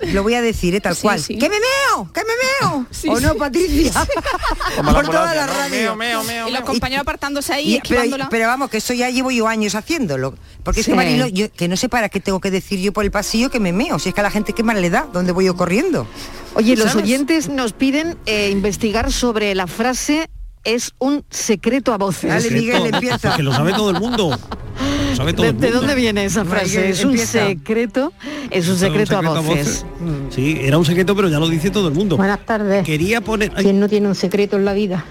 [0.00, 0.80] lo voy a decir, ¿eh?
[0.80, 1.36] tal Sí, cual, sí.
[1.38, 2.10] ¡que me meo!
[2.12, 2.32] ¡que me
[2.66, 2.86] meo!
[2.90, 3.34] Sí, ¿O no.
[3.34, 3.92] Patricia?
[4.76, 5.70] Como por toda la radio.
[5.70, 9.10] Meo, meo, meo, Y los compañeros apartándose ahí, Y- pero, pero vamos, que eso ya
[9.10, 10.34] llevo yo años haciéndolo.
[10.62, 13.04] Porque es que Marilo, yo, que no sé para qué tengo que decir yo por
[13.04, 13.98] el pasillo que me meo.
[13.98, 16.06] Si es que a la gente qué mal le da, ¿dónde voy yo corriendo?
[16.54, 17.04] Oye, los ¿Sabes?
[17.04, 20.28] oyentes nos piden eh, investigar sobre la frase
[20.74, 22.30] es un secreto a voces.
[22.30, 23.34] Dale, Miguel, empieza.
[23.36, 24.30] Que lo sabe todo el mundo.
[24.30, 25.80] Lo sabe todo ¿De, el de mundo.
[25.80, 26.66] dónde viene esa frase?
[26.78, 27.46] Miguel, Es un empieza.
[27.46, 28.12] secreto,
[28.50, 29.84] es un secreto, a voces.
[30.30, 32.16] Sí, era un secreto, pero ya lo dice todo el mundo.
[32.16, 32.84] Buenas tardes.
[32.84, 33.52] Quería poner...
[33.56, 35.04] ay, ¿Quién no tiene un secreto en la vida?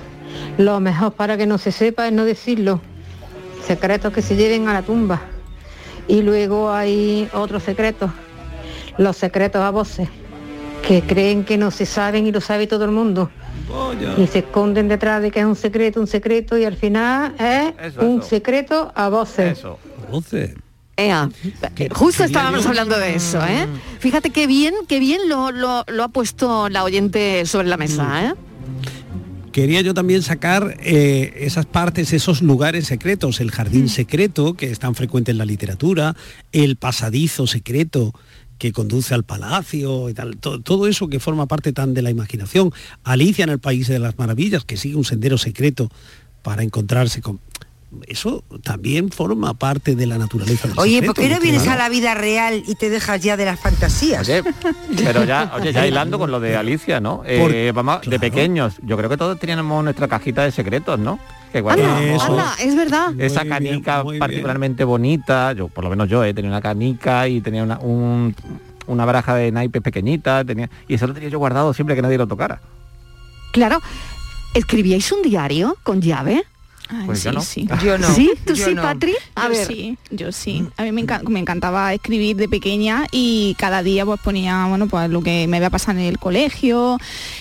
[0.57, 2.79] Lo mejor para que no se sepa es no decirlo.
[3.65, 5.21] Secretos que se lleven a la tumba.
[6.07, 8.11] Y luego hay otros secretos.
[8.97, 10.07] Los secretos a voces.
[10.87, 13.29] Que creen que no se saben y lo sabe todo el mundo.
[14.17, 17.93] Y se esconden detrás de que es un secreto, un secreto y al final es
[17.93, 18.29] Eso, un eso.
[18.29, 19.57] secreto a voces.
[19.59, 19.77] Eso.
[20.11, 20.51] Voces.
[20.95, 21.29] Ea,
[21.91, 23.67] justo estábamos hablando de eso, ¿eh?
[23.99, 28.25] Fíjate qué bien, qué bien lo, lo- lo ha puesto la oyente sobre la mesa,
[28.29, 28.33] ¿eh?
[29.51, 34.79] Quería yo también sacar eh, esas partes, esos lugares secretos, el jardín secreto, que es
[34.79, 36.15] tan frecuente en la literatura,
[36.51, 38.13] el pasadizo secreto
[38.57, 42.09] que conduce al palacio y tal, to- todo eso que forma parte tan de la
[42.09, 42.71] imaginación.
[43.03, 45.89] Alicia en el País de las Maravillas, que sigue un sendero secreto
[46.41, 47.39] para encontrarse con...
[48.05, 50.67] Eso también forma parte de la naturaleza.
[50.67, 51.79] del Oye, secreto, ¿por qué no vienes claro.
[51.79, 54.27] a la vida real y te dejas ya de las fantasías?
[54.27, 54.43] Oye,
[54.97, 57.21] pero ya, oye, ya hilando con lo de Alicia, ¿no?
[57.25, 61.17] Eh, vamos, de pequeños, yo creo que todos teníamos nuestra cajita de secretos, ¿no?
[61.53, 63.13] Que Anda, anda, es verdad.
[63.19, 64.19] esa Muy canica bien.
[64.19, 68.35] particularmente bonita, yo por lo menos yo eh, tenía una canica y tenía una, un-
[68.85, 72.17] una baraja de naipes pequeñita, tenía, y eso lo tenía yo guardado siempre que nadie
[72.17, 72.59] lo tocara.
[73.53, 73.81] Claro.
[74.53, 76.43] ¿Escribíais un diario con llave?
[76.89, 77.41] Ay, Pues sí, yo no.
[77.41, 77.67] sí.
[77.83, 78.07] Yo no.
[78.13, 78.31] ¿Sí?
[78.45, 78.81] ¿Tú yo sí, no.
[78.81, 79.13] Patri?
[79.35, 79.67] A yo ver.
[79.67, 80.65] sí, yo sí.
[80.77, 84.87] A mí me, encan- me encantaba escribir de pequeña y cada día pues ponía, bueno,
[84.87, 86.97] pues lo que me había pasado en el colegio,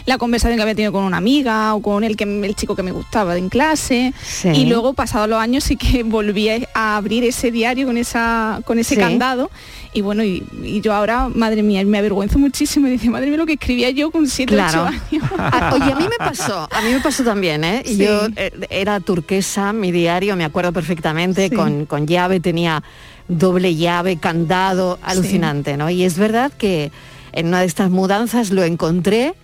[0.06, 2.82] la conversación que había tenido con una amiga o con el que el chico que
[2.82, 4.12] me gustaba en clase.
[4.24, 4.48] Sí.
[4.48, 8.61] Y luego, pasados los años, sí que volví a- a abrir ese diario con esa
[8.64, 9.00] con ese Sí.
[9.00, 9.50] candado.
[9.92, 13.38] Y bueno, y, y yo ahora, madre mía, me avergüenzo muchísimo y dice, madre mía,
[13.38, 14.82] lo que escribía yo con 7, Claro.
[14.88, 15.30] 8 años.
[15.38, 17.82] Ah, Oye, a mí me pasó, a mí me pasó también, ¿eh?
[17.85, 18.04] Y Sí.
[18.04, 19.36] Yo eh, era turquesa,
[19.75, 21.55] mi diario, me acuerdo perfectamente, Sí.
[21.55, 22.83] con, con llave, tenía
[23.29, 25.90] doble llave, candado, alucinante, ¿no?
[25.90, 26.92] Y es verdad que
[27.33, 29.35] en una de estas mudanzas lo encontré,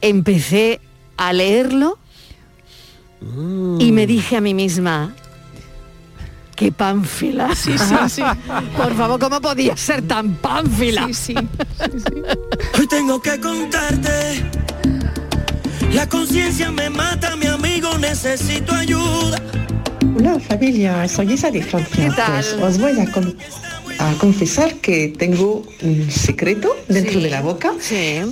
[0.00, 0.80] empecé
[1.16, 1.98] a leerlo
[3.78, 5.12] y me dije a mí misma,
[6.56, 7.54] qué pánfila.
[7.54, 8.22] Sí, sí, sí.
[8.76, 11.06] Por favor, ¿cómo podía ser tan pánfila?
[11.08, 11.34] Sí, sí.
[12.78, 14.44] Hoy tengo que contarte.
[15.92, 19.40] La conciencia me mata, mi amigo, necesito ayuda.
[20.16, 22.08] Hola familia, soy Isa de Francia.
[22.08, 22.44] ¿Qué tal?
[22.58, 23.36] Pues os voy a, con-
[23.98, 27.72] a confesar que tengo un secreto dentro de la boca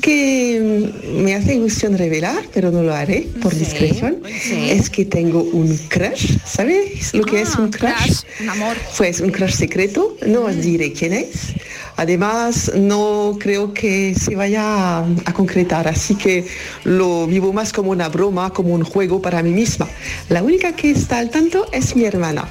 [0.00, 4.18] que mm, me hace ilusión revelar, pero no lo haré por discreción.
[4.52, 8.20] Es que tengo un crush, ¿sabéis lo que es un crush?
[8.40, 8.76] un amor.
[8.96, 11.54] Pues un crush secreto, no os diré quién es.
[11.96, 16.46] Además, no creo que se vaya a, concretar, así que
[16.84, 19.88] lo vivo más como una broma, como un juego para mí misma.
[20.28, 22.48] La única que está al tanto es mi hermana.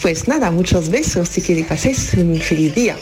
[0.00, 2.96] Pues nada, muchos besos y que paséis un feliz día.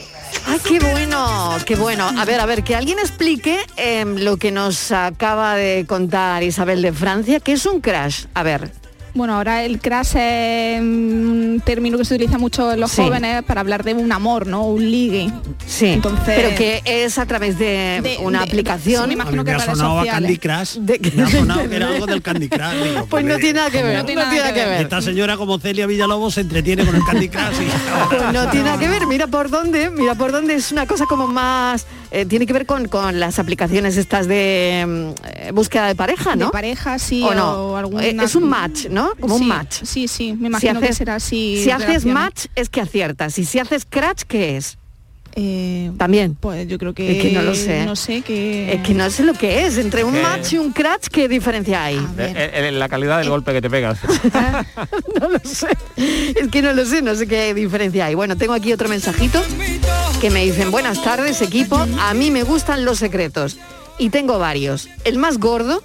[0.47, 1.57] ¡Ay, qué bueno!
[1.67, 2.09] ¡Qué bueno!
[2.17, 6.83] A ver, a ver, que alguien explique em, lo que nos acaba de contar Isabel
[6.83, 8.25] de Francia, que es un crash.
[8.35, 8.82] A ver.
[9.15, 13.03] Bueno, ahora el crash es un término que se utiliza mucho en los Sí.
[13.03, 14.63] jóvenes para hablar de un amor, ¿no?
[14.65, 15.31] Un ligue.
[15.67, 19.03] Sí, Entonces, pero que es a través de, De- una de- aplicación.
[19.03, 20.79] sí, me imagino A mí me ha sonado a Candy Crush.
[20.79, 22.83] me ha sonado que era algo del Candy Crush.
[22.85, 24.81] digo, Pues no tiene nada que ver, no tiene nada que ver.
[24.83, 27.61] Esta señora como Celia Villalobos se entretiene con el Candy Crush.
[27.61, 30.87] y- Pues no tiene nada que ver, mira por dónde, mira por dónde es una
[30.87, 35.51] cosa como más, eh, tiene que ver con, con las aplicaciones estas de mm, eh,
[35.53, 36.47] búsqueda de pareja, ¿no?
[36.47, 37.53] De pareja, sí, ¿O no?
[37.73, 39.13] o alguna- Eh, Es un match, ¿no?
[39.21, 39.83] Como Sí, un match.
[39.85, 41.61] Sí, sí, me imagino que será así.
[41.65, 44.79] Si haces match es que aciertas y si haces crash, ¿qué es?
[45.35, 46.37] Eh, También.
[46.39, 47.17] Pues yo creo que...
[47.19, 47.85] Es que no lo sé.
[47.87, 48.75] No sé qué...
[48.75, 49.79] Es que no sé lo que es.
[49.79, 51.97] Entre un Que- match y un crash, ¿qué diferencia hay?
[52.19, 53.99] Eh, eh, la calidad del golpe que te pegas.
[55.21, 55.69] no lo sé.
[55.97, 58.15] Es que no lo sé, no sé qué diferencia hay.
[58.15, 59.41] Bueno, tengo aquí otro mensajito
[60.21, 63.57] que me dicen, buenas tardes equipo, a mí me gustan los secretos.
[63.99, 64.89] Y tengo varios.
[65.05, 65.83] El más gordo,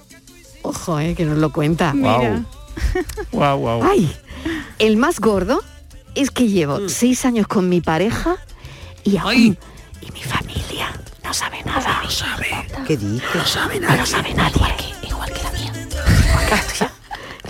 [0.62, 1.92] ojo, eh, que nos lo cuenta.
[1.94, 2.44] Mira.
[3.32, 3.82] Guau, guau.
[3.82, 4.10] Ay,
[4.78, 5.62] el más gordo
[6.14, 8.36] es que llevo seis años con mi pareja
[9.08, 9.58] y aún
[10.00, 10.92] y mi familia
[11.24, 12.02] no sabe nada.
[12.02, 12.46] No sabe.
[12.86, 13.22] ¿Qué dices?
[13.34, 13.96] No sabe nada.
[13.96, 14.74] No sabe nadie.
[15.02, 15.72] Igual que la mía.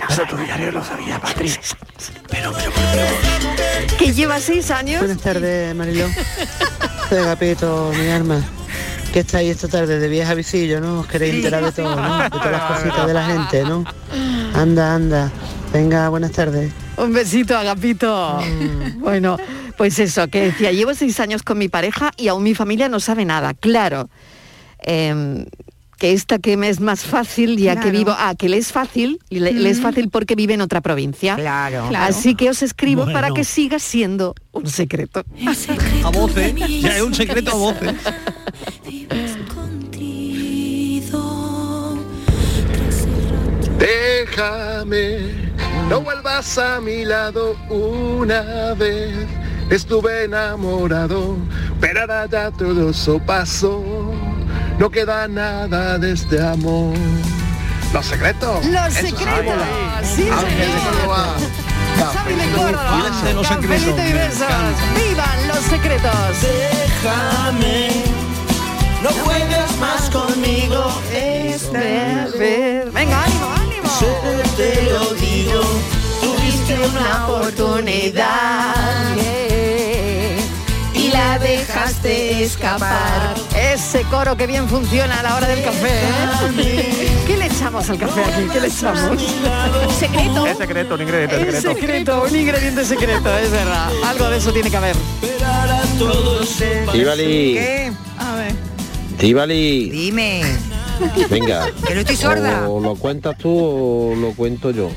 [0.07, 1.53] Pero tu diario lo sabía, Patri.
[2.29, 2.71] Pero, pero,
[3.97, 4.99] Que lleva seis años.
[4.99, 6.07] Buenas tardes, Mariló.
[7.09, 8.41] Soy Agapito, mi alma.
[9.13, 11.01] ¿Qué estáis esta tarde de viaje a visillo, no?
[11.01, 12.17] Os queréis enterar de todo, ¿no?
[12.19, 13.83] De todas las cositas de la gente, ¿no?
[14.53, 15.31] Anda, anda.
[15.71, 16.71] Venga, buenas tardes.
[16.97, 18.41] Un besito, Agapito.
[18.97, 19.37] Bueno,
[19.79, 22.99] pues eso, que decía, llevo seis años con mi pareja y aún mi familia no
[22.99, 23.53] sabe nada.
[23.53, 24.09] Claro,
[24.79, 25.45] em,
[25.97, 29.21] que esta que me es más fácil, ya que vivo, ah, que le es fácil,
[29.29, 31.37] y le, le es fácil porque vive en otra provincia.
[31.37, 31.85] Claro.
[31.87, 32.05] Claro.
[32.13, 35.23] Así que os escribo para que siga siendo un secreto.
[36.03, 37.95] a voces, ya es un secreto a voces.
[43.77, 45.19] Déjame,
[45.87, 49.38] no vuelvas a mi lado una vez.
[49.69, 51.37] Estuve enamorado,
[51.79, 53.83] pero ahora ya todo eso pasó.
[54.79, 56.95] No queda nada de este amor.
[57.93, 58.65] Los secretos.
[58.65, 59.55] Los secretos.
[60.03, 60.37] Sí, de.
[60.95, 61.35] Córdoba.
[63.33, 63.95] Los secretos.
[64.95, 66.41] ¡Vivan los secretos!
[66.41, 67.89] Déjame,
[69.03, 72.93] no juegues más conmigo esta vez.
[72.93, 73.89] Venga, ánimo, ánimo.
[74.55, 75.61] te lo digo,
[76.21, 78.78] tuviste una oportunidad
[82.09, 83.35] dejaste escapar.
[83.73, 85.89] Ese coro que bien funciona a la hora del café.
[86.57, 87.23] ¿eh?
[87.27, 88.47] ¿Qué le echamos al café aquí?
[88.51, 89.21] ¿Qué le echamos?
[89.97, 90.47] Secreto.
[90.47, 91.79] Es secreto, un ingrediente Es secreto.
[91.79, 93.89] secreto, un ingrediente secreto, es verdad.
[94.05, 94.95] Algo de eso tiene que haber.
[96.87, 97.91] Estivali, ¿Qué?
[98.17, 98.55] A ver.
[99.19, 100.41] Dime.
[101.29, 101.67] venga.
[101.85, 102.69] Que no estoy sorda.
[102.69, 104.89] O lo cuentas tú o lo cuento yo.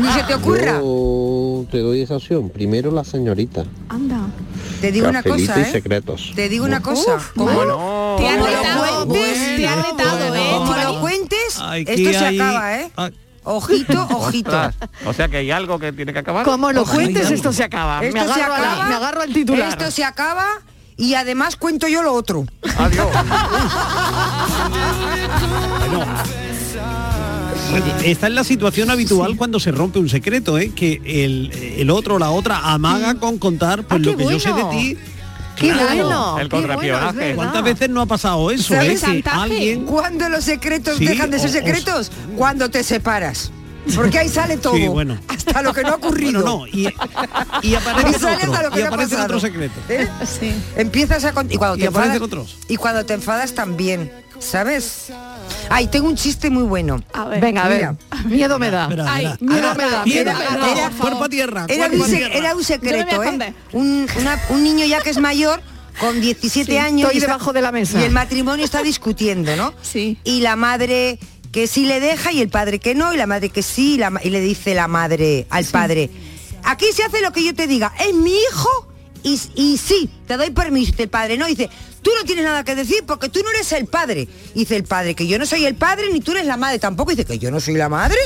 [0.00, 0.78] Ni se te ocurra.
[0.80, 2.50] Yo te doy esa opción.
[2.50, 3.64] Primero la señorita.
[3.88, 4.26] Anda.
[4.80, 5.72] Te digo una cosa, y ¿eh?
[5.72, 6.32] secretos.
[6.34, 7.18] Te digo una cosa.
[7.34, 8.16] Como Bueno.
[8.18, 10.50] Te han como retado, te han retado, ¿eh?
[10.58, 12.90] como lo cuentes, esto se hay- acaba, ¿eh?
[12.96, 13.10] Ah,
[13.46, 14.50] Ojito, ojito.
[14.50, 16.44] Ostras, O sea que hay algo que tiene que acabar.
[16.46, 16.94] Como lo Ojalá.
[16.94, 18.02] cuentes, esto se acaba.
[18.04, 19.68] Esto me, se agarro la- acaba, me agarro al titular.
[19.68, 20.46] Esto se acaba
[20.96, 22.46] y además cuento yo lo otro.
[22.78, 23.08] Adiós.
[28.04, 30.72] Esta es la situación habitual cuando se rompe un secreto, ¿eh?
[30.74, 34.38] que el, el otro o la otra amaga con contar pues Ah, lo que yo
[34.38, 34.98] sé de ti.
[35.56, 35.86] Qué Claro.
[35.94, 36.38] bueno.
[36.40, 37.14] El bueno, verdad.
[37.36, 38.74] ¿Cuántas veces no ha pasado eso?
[38.74, 39.02] ¿Sabes?
[39.04, 39.22] eh?
[39.26, 43.50] Alguien Cuando los secretos Sí, dejan de ser o- o- secretos, cuando te separas.
[43.94, 44.74] Porque ahí sale todo.
[44.74, 45.18] Sí, bueno.
[45.28, 46.42] Hasta lo que no ha ocurrido.
[46.42, 46.84] Bueno, no, y,
[48.18, 49.78] Sale no otros secretos.
[49.88, 50.08] ¿Eh?
[50.40, 50.52] Sí.
[50.76, 52.56] Empiezas a y cuando Y te aparecen enfadas otros.
[52.68, 55.06] y cuando te enfadas también, ¿sabes?
[55.70, 57.02] Ay, tengo un chiste muy bueno.
[57.12, 57.40] A ver.
[57.40, 57.78] Venga, a ver.
[57.78, 57.96] Mira.
[58.24, 58.88] Miedo me da.
[59.08, 59.28] Ay.
[59.40, 60.04] Miedo me da.
[60.04, 60.70] Miedo me da.
[60.72, 62.34] era- cuerpo a tierra, Era cuerpo un, a sec- tierra.
[62.34, 63.54] era un secreto, ¿eh?
[63.72, 65.60] Un, una- un niño ya que es mayor,
[66.00, 67.02] con 17 Sí, años.
[67.02, 68.00] estoy y está- debajo de la mesa.
[68.00, 69.72] Y el matrimonio está discutiendo, ¿no?
[69.82, 70.18] Sí.
[70.24, 71.18] Y la madre
[71.52, 73.98] que sí le deja y el padre que no, y la madre que sí, y,
[73.98, 76.10] la y le dice la madre al padre,
[76.64, 77.92] aquí se hace lo que yo te diga.
[78.00, 78.88] Es mi hijo
[79.22, 81.38] y, y sí, te doy permiso, el padre.
[81.38, 81.70] No, dice,
[82.04, 84.28] tú no tienes nada que decir porque tú no eres el padre.
[84.54, 87.10] Dice el padre, que yo no soy el padre ni tú eres la madre tampoco.
[87.10, 88.18] Dice que yo no soy la madre.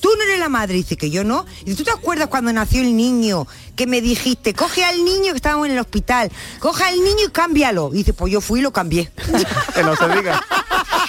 [0.00, 0.74] Tú no eres la madre.
[0.74, 1.46] Dice que yo no.
[1.64, 5.36] Dice, ¿tú te acuerdas cuando nació el niño que me dijiste, coge al niño que
[5.36, 7.90] estábamos en el hospital, coge al niño y cámbialo?
[7.90, 9.10] Dice, pues yo fui y lo cambié.
[9.74, 10.44] Que no se diga.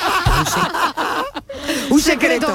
[1.89, 2.47] Un secreto.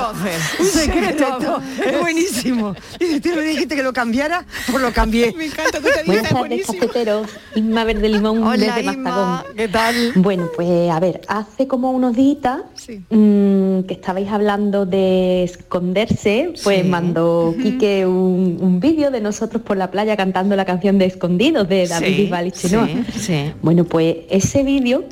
[0.59, 1.61] Un ¿Qué secreto.
[1.85, 2.75] Es buenísimo.
[2.99, 5.33] Dice, tú me dijiste que lo cambiara, pues lo cambié.
[5.37, 7.29] Me encanta, tú te Buenas tardes.
[7.55, 8.83] Inma Verde Limón Hola, desde.
[8.83, 9.43] Mastagón.
[9.57, 10.13] ¿Qué tal?
[10.17, 12.39] Bueno, pues a ver, hace como unos días
[13.11, 16.89] mm, que estabais hablando de esconderse, pues Sí.
[16.89, 21.69] mandó Quique un, un vídeo de nosotros por la playa cantando la canción de Escondidos
[21.69, 22.87] de David Sí, Bisbal y Chenoa.
[22.87, 23.53] sí, sí.
[23.63, 25.05] Bueno, pues ese vídeo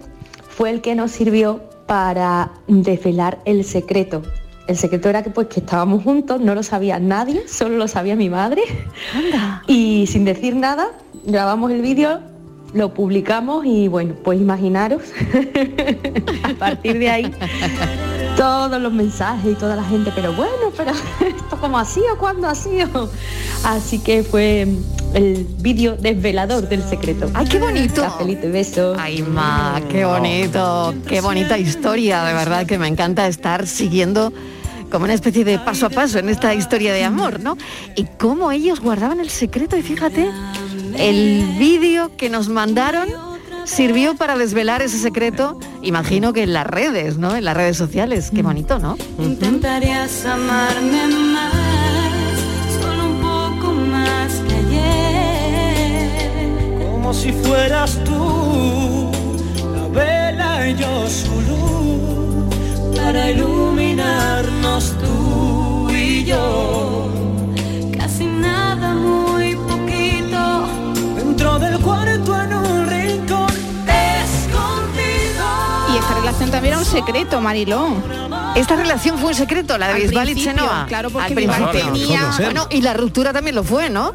[0.49, 4.23] fue el que nos sirvió para desvelar el secreto.
[4.67, 8.17] El secreto era que pues que estábamos juntos, no lo sabía nadie, solo lo sabía
[8.17, 8.63] mi madre.
[9.69, 10.89] Y sin decir nada,
[11.25, 12.21] grabamos el vídeo,
[12.73, 15.03] lo publicamos y bueno, pues imaginaros,
[16.43, 17.33] a partir de ahí,
[18.37, 20.91] todos los mensajes y toda la gente, pero bueno, pero
[21.27, 23.11] esto como así o cuándo ha sido.
[23.65, 24.67] Así que fue
[25.15, 27.31] el vídeo desvelador del secreto.
[27.35, 28.03] ¡Ay, qué bonito!
[28.03, 28.99] Cafelito y besos.
[29.01, 34.33] Ay, ma, qué bonito, qué bonita historia, de verdad que me encanta estar siguiendo
[34.91, 37.57] como una especie de paso a paso en esta historia de amor, ¿no?
[37.97, 40.31] Y cómo ellos guardaban el secreto y fíjate,
[40.99, 43.09] el vídeo que nos mandaron
[43.65, 47.35] sirvió para desvelar ese secreto, imagino que en las redes, ¿no?
[47.35, 48.97] En las redes sociales, qué bonito, ¿no?
[49.19, 51.53] Intentarías amarme más,
[52.81, 56.11] solo un poco más que ayer.
[56.91, 59.11] Como si fueras tú,
[59.75, 64.36] la vela y yo su luz, para iluminarnos
[76.37, 78.03] relación también era un secreto, Marilón.
[78.57, 80.85] Esta relación fue un secreto, la de Al Bisbal y Chenoa.
[80.87, 84.15] claro, porque Al Bisbal tenía- Bueno, y la ruptura también lo fue, ¿no?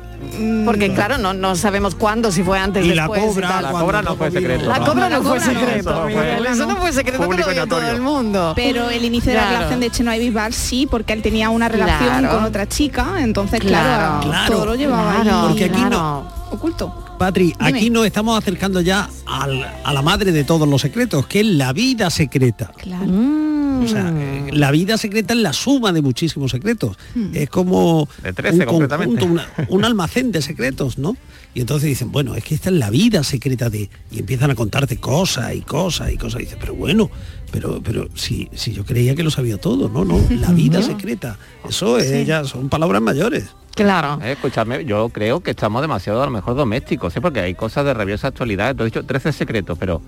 [0.65, 3.21] Porque claro, no, no sabemos cuándo, si fue antes, Y la después.
[3.21, 3.63] cobra, tal.
[3.63, 4.65] La cobra no fue secreto.
[4.69, 7.25] La cobra no La fue cobra no, secreto, eso no fue- no secreto que lo
[7.29, 8.53] Público y vio todo el mundo.
[8.55, 11.67] Pero el inicio de la relación de Chenoa y Bisbal sí, porque él tenía una
[11.69, 12.35] relación Claro.
[12.35, 14.53] con otra chica, entonces claro, Claro.
[14.53, 16.27] Todo lo llevaba Claro, ahí Porque aquí claro.
[16.51, 17.05] oculto.
[17.17, 17.77] Patri, Dime.
[17.77, 21.45] aquí nos estamos acercando ya al- a la madre de todos los secretos, que es
[21.45, 22.71] la vida secreta.
[22.77, 23.05] Claro.
[23.05, 23.83] Mm.
[23.83, 26.97] O sea, eh, la vida secreta es la suma de muchísimos secretos.
[27.33, 29.19] Es como De 13 un concretamente.
[29.19, 31.15] conjunto, una- un almacén de secretos, ¿no?
[31.53, 33.89] Y entonces dicen, bueno, es que esta es la vida secreta de...
[34.11, 36.39] Y empiezan a contarte cosas y cosas y cosas.
[36.41, 37.09] Y dices, pero bueno,
[37.51, 41.37] pero, pero si, si yo creía que lo sabía todo, no, no, la vida secreta.
[41.67, 43.47] Eso es, ya son palabras mayores.
[43.75, 44.19] Claro.
[44.23, 47.21] Eh, escúchame, yo creo que estamos demasiado a lo mejor domésticos, ¿eh?
[47.21, 48.75] porque hay cosas de rabiosa actualidad.
[48.75, 50.01] Te he dicho 13 secretos, pero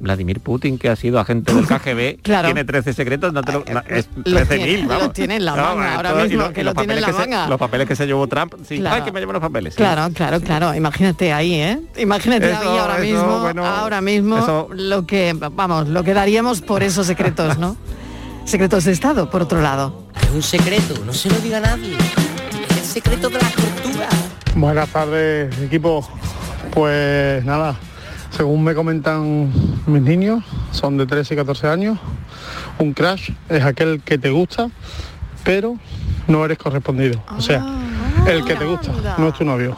[0.00, 2.48] Vladimir Putin, que ha sido agente del KGB, Claro.
[2.48, 5.02] tiene 13 secretos, no te lo- no, es Lo 13.000, tiene- vamos.
[5.04, 7.00] lo tiene en la No, manga, ahora todo- mismo, lo- que los lo tiene en
[7.00, 7.48] papeles la que se- manga.
[7.48, 8.96] los papeles que se llevó Trump, sí, Claro.
[8.96, 9.74] ay, que me llevan los papeles.
[9.74, 9.78] sí.
[9.78, 10.74] Claro, claro, claro.
[10.74, 11.80] Imagínate ahí, ¿eh?
[11.98, 16.14] Imagínate Eso, ahí ahora eso, mismo, bueno, ahora mismo eso- lo que, vamos, lo que
[16.14, 17.76] daríamos por esos secretos, ¿no?
[18.44, 20.04] secretos de Estado, por otro lado.
[20.22, 21.96] Es un secreto, no se lo diga a nadie.
[22.70, 24.08] Es el secreto de la tortura.
[24.54, 26.08] Buenas tardes, equipo.
[26.72, 27.74] Pues nada,
[28.36, 29.50] según me comentan
[29.86, 31.98] mis niños, son de 13 y 14 años.
[32.78, 34.68] Un crash es aquel que te gusta,
[35.42, 35.76] pero
[36.28, 37.22] no eres correspondido.
[37.36, 37.64] O sea,
[38.26, 39.76] el que te gusta, no es tu novio.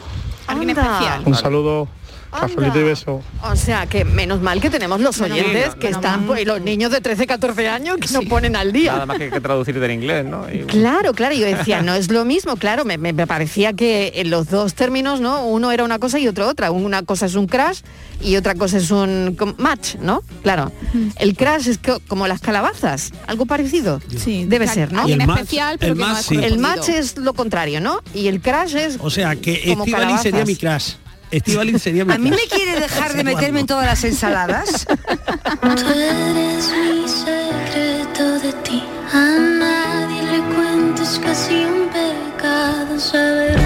[0.49, 1.23] Alguien especial.
[1.25, 1.88] Un saludo,
[2.31, 3.23] cafelito y beso.
[3.43, 6.91] O sea, que menos mal que tenemos los oyentes que están, pues, y los niños
[6.93, 8.93] de 13, 14 años que nos ponen al día.
[8.93, 10.47] Nada más que hay que traducir del inglés, ¿no?
[10.53, 14.49] Y- Claro, claro, yo decía, no es lo mismo, claro, me, parecía que en los
[14.49, 15.47] dos términos, ¿no?
[15.47, 16.71] Uno era una cosa y otro otra.
[16.71, 17.81] Una cosa es un crash
[18.23, 20.23] y otra cosa es un match, ¿no?
[20.43, 20.73] Claro.
[21.17, 24.01] El crash es co- como las calabazas, algo parecido.
[24.17, 25.09] Sí, Debe ser, ¿no?
[25.09, 26.37] Y el match- especial, pero el que no match, es sí.
[26.43, 28.01] El match es lo contrario, ¿no?
[28.14, 30.93] Y el crash es O sea, que como Estivali sería mi crash.
[31.31, 34.87] Estivali sería mi ¿A mí me quiere dejar de meterme en todas las ensaladas?
[34.87, 38.83] Tú eres mi secreto de ti.
[39.12, 43.59] A nadie le cuentes casi un pecado saberlo.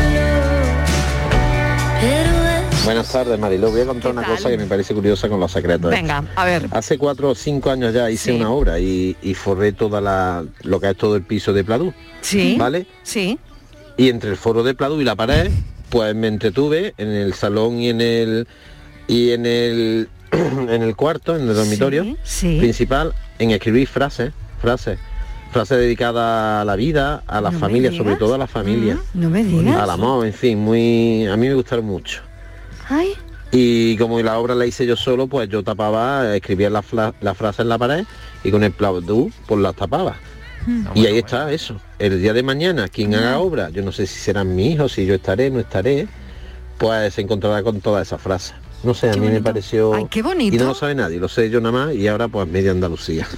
[2.01, 3.71] Pero es Buenas tardes, Mariló.
[3.71, 4.37] Voy a contar una tal?
[4.37, 5.93] cosa que me parece curiosa con los secretos.
[5.93, 5.97] ¿eh?
[5.97, 6.67] Venga, a ver.
[6.73, 8.37] Hace cuatro o cinco años ya hice Sí.
[8.37, 11.95] una obra y, y forré toda la lo que es todo el piso de Pladú.
[12.23, 12.57] Sí.
[12.59, 12.87] ¿Vale?
[13.05, 13.39] Sí.
[13.97, 15.51] Y entre el foro de Pladú y la pared,
[15.93, 18.49] pues me entretuve en el salón y en el
[19.07, 22.57] y en el en el cuarto, en el dormitorio sí.
[22.59, 24.99] principal, en escribir frases, frases
[25.53, 28.97] frase dedicada a la vida, a la No me familia, sobre todo a la familia.
[29.13, 29.77] No me digas.
[29.77, 31.27] Al amor, en fin, muy.
[31.27, 32.23] A mí me gustaron mucho.
[32.89, 33.13] Ay,
[33.51, 37.35] Y como la obra la hice yo solo, pues yo tapaba, escribía la, fla- la
[37.35, 38.05] frase en la pared
[38.43, 40.17] y con el plaudú pues las tapaba.
[40.95, 41.81] Y ahí está eso.
[41.99, 45.07] El día de mañana, quien haga obra, yo no sé si serán mis hijos, si
[45.07, 46.09] yo estaré, no estaré,
[46.79, 48.55] pues se encontrará con toda esa frase.
[48.83, 49.95] No sé, a mí me pareció...
[49.95, 50.57] Ay, qué bonito.
[50.57, 53.29] Y no lo sabe nadie, lo sé yo nada más y ahora pues media Andalucía.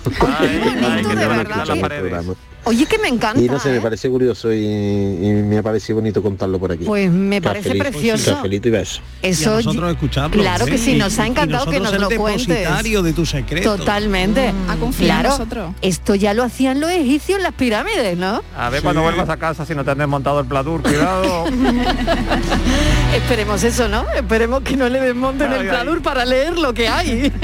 [1.80, 2.34] Programa.
[2.64, 3.40] Oye, que me encanta.
[3.40, 3.80] Y no sé, me ¿eh?
[3.80, 6.84] parece curioso y, y me ha parecido bonito contarlo por aquí.
[6.84, 8.34] Pues me parece Cafelito- precioso.
[8.36, 9.00] Cafelito y beso.
[9.22, 10.78] Eso Y a nosotros escucharlo, Claro que ¿eh?
[10.78, 12.66] sí, nos ha encantado que nos lo cuentes.
[12.84, 13.76] de tu secreto.
[13.76, 14.52] Totalmente.
[14.68, 15.74] A confiar en claro, nosotros.
[15.82, 18.42] esto ya lo hacían los egipcios en las pirámides, ¿no?
[18.56, 21.46] A ver cuando vuelvas a casa si no te han desmontado el pladur, cuidado.
[23.14, 24.04] Esperemos eso, ¿no?
[24.14, 25.68] Esperemos que no le desmonten Ay, el ay.
[25.68, 27.32] pladur para leer lo que hay.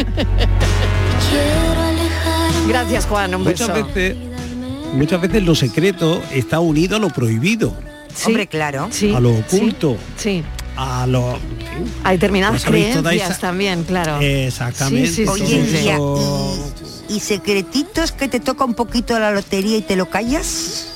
[2.69, 3.69] Gracias, Juan, un beso.
[3.69, 4.17] Muchas veces,
[4.95, 7.75] muchas veces lo secreto está unido a lo prohibido,
[8.27, 8.89] Hombre, claro.
[8.91, 10.43] Sí, a lo oculto, sí.
[10.77, 11.39] a lo...
[12.03, 14.19] Hay determinadas creencias esa- también, claro.
[14.21, 15.09] Exactamente.
[15.09, 15.85] Sí, sí, sí, Oye, sí, sí.
[15.85, 16.73] y, a- eso-
[17.09, 20.87] y- y secretitos que te toca un poquito la lotería y te lo callas.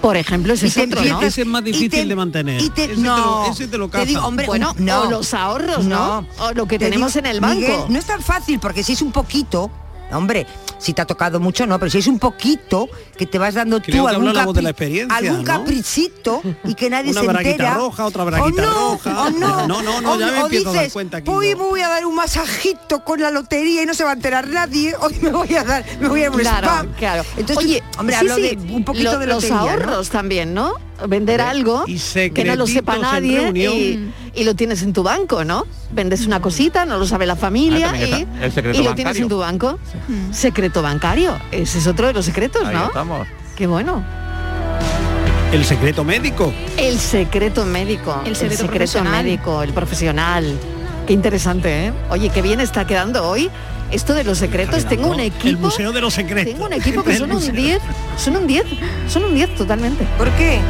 [0.00, 1.20] Por ejemplo, ese es te otro, ¿no?
[1.22, 2.62] Ese es más y difícil te- de mantener.
[2.62, 5.02] y te- Ese te no, lo- ese te lo te digo, hombre, Bueno, no.
[5.02, 6.24] o los ahorros, ¿no?
[6.38, 7.56] O lo que Te tenemos digo, en el banco.
[7.60, 9.70] Miguel, no es tan fácil porque si es un poquito,
[10.12, 10.46] hombre,
[10.78, 13.80] si te ha tocado mucho no, pero si es un poquito que te vas dando
[13.82, 15.44] Creo tú algún, hablamos de la capri- experiencia, algún ¿no?
[15.44, 17.74] caprichito y que nadie Una se entera.
[17.74, 19.22] roja, otra braguita no, roja.
[19.26, 21.50] O no, No, no, no, o, ya me empiezo a dar dices, cuenta aquí, Hoy
[21.52, 21.58] no.
[21.58, 24.48] me voy a dar un masajito con la lotería y no se va a enterar
[24.48, 24.94] nadie.
[25.00, 26.86] Hoy me voy a dar, me voy a a un Claro, spa.
[26.98, 27.24] claro.
[27.36, 29.70] Entonces, Oye, hombre, sí, hablo sí, de un poquito lo- de los lotería, ¿no?
[29.70, 30.74] ahorros también, ¿no?
[31.08, 31.98] Vender algo Y
[32.30, 35.66] que no lo sepa nadie y, y lo tienes en tu banco, ¿no?
[35.92, 39.22] Vendes una cosita, no lo sabe la familia Ah, y, el secreto lo tienes bancario.
[39.22, 39.78] en tu banco.
[40.32, 42.86] Secreto bancario, ese es otro de los secretos, Ahí ¿no?
[42.86, 43.26] estamos.
[43.56, 44.02] Qué bueno.
[45.52, 46.52] El secreto médico.
[46.76, 48.22] El secreto médico.
[48.24, 49.24] El secreto profesional.
[49.24, 50.56] médico, el profesional.
[51.06, 51.92] Qué interesante, ¿eh?
[52.10, 53.50] Oye, qué bien está quedando hoy.
[53.90, 55.48] Esto de los secretos, tengo un equipo.
[55.48, 56.52] El museo de los secretos.
[56.52, 57.54] Tengo un equipo que son un museo.
[57.54, 57.82] 10.
[58.16, 58.64] Son un 10.
[59.08, 60.06] Son un 10 totalmente.
[60.16, 60.60] ¿Por qué?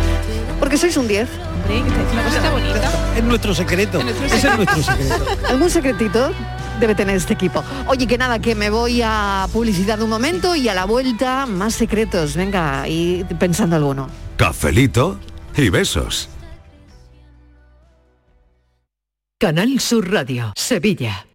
[0.58, 1.28] Porque sois un 10.
[1.28, 3.16] Hombre, que está diciendo una cosita bonita.
[3.16, 4.00] Es nuestro secreto.
[4.00, 5.26] Ese es nuestro secreto.
[5.48, 6.32] ¿Algún secretito?
[6.80, 7.62] Debe tener este equipo.
[7.86, 11.74] Oye, que nada, que me voy a publicidad un momento y a la vuelta más
[11.74, 12.36] secretos.
[12.36, 14.08] Venga, y pensando alguno.
[14.36, 15.18] Cafelito
[15.56, 16.30] y besos.
[19.38, 21.26] Canal Sur Radio, Sevilla.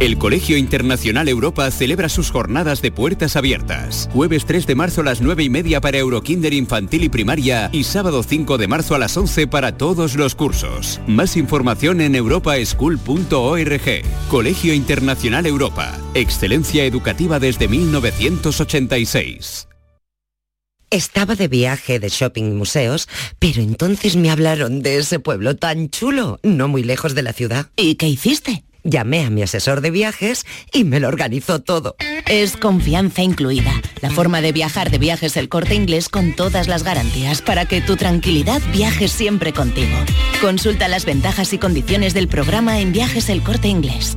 [0.00, 4.08] El Colegio Internacional Europa celebra sus jornadas de puertas abiertas.
[4.12, 7.82] Jueves 3 de marzo a las 9 y media para Eurokinder infantil y primaria y
[7.82, 11.00] sábado 5 de marzo a las 11 para todos los cursos.
[11.08, 14.02] Más información en europaschool.org.
[14.30, 15.98] Colegio Internacional Europa.
[16.14, 19.66] Excelencia educativa desde 1986.
[20.90, 23.08] Estaba de viaje de shopping y museos,
[23.40, 27.66] pero entonces me hablaron de ese pueblo tan chulo, no muy lejos de la ciudad.
[27.76, 28.64] ¿Y qué hiciste?
[28.88, 31.94] Llamé a mi asesor de viajes y me lo organizó todo.
[32.26, 33.70] Es confianza incluida.
[34.00, 37.82] La forma de viajar de viajes el corte inglés con todas las garantías para que
[37.82, 39.96] tu tranquilidad viaje siempre contigo.
[40.40, 44.16] Consulta las ventajas y condiciones del programa en viajes el corte inglés.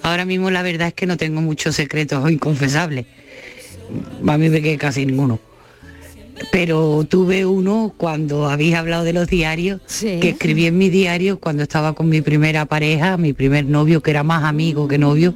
[0.00, 3.06] Ahora mismo la verdad es que no tengo muchos secretos inconfesables.
[4.26, 5.38] A mí me quedé casi ninguno.
[6.50, 11.62] Pero tuve uno cuando habéis hablado de los diarios, que escribí en mi diario cuando
[11.62, 15.34] estaba con mi primera pareja, mi primer novio, que era más amigo que novio,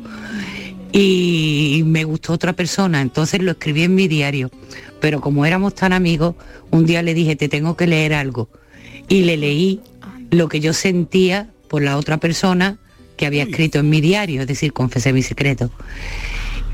[0.93, 4.51] y me gustó otra persona, entonces lo escribí en mi diario.
[5.01, 6.35] Pero como éramos tan amigos,
[6.71, 8.49] un día le dije, te tengo que leer algo.
[9.09, 9.81] Y le leí
[10.31, 12.79] lo que yo sentía por la otra persona
[13.17, 15.71] que había escrito en mi diario, es decir, confesé mi secreto.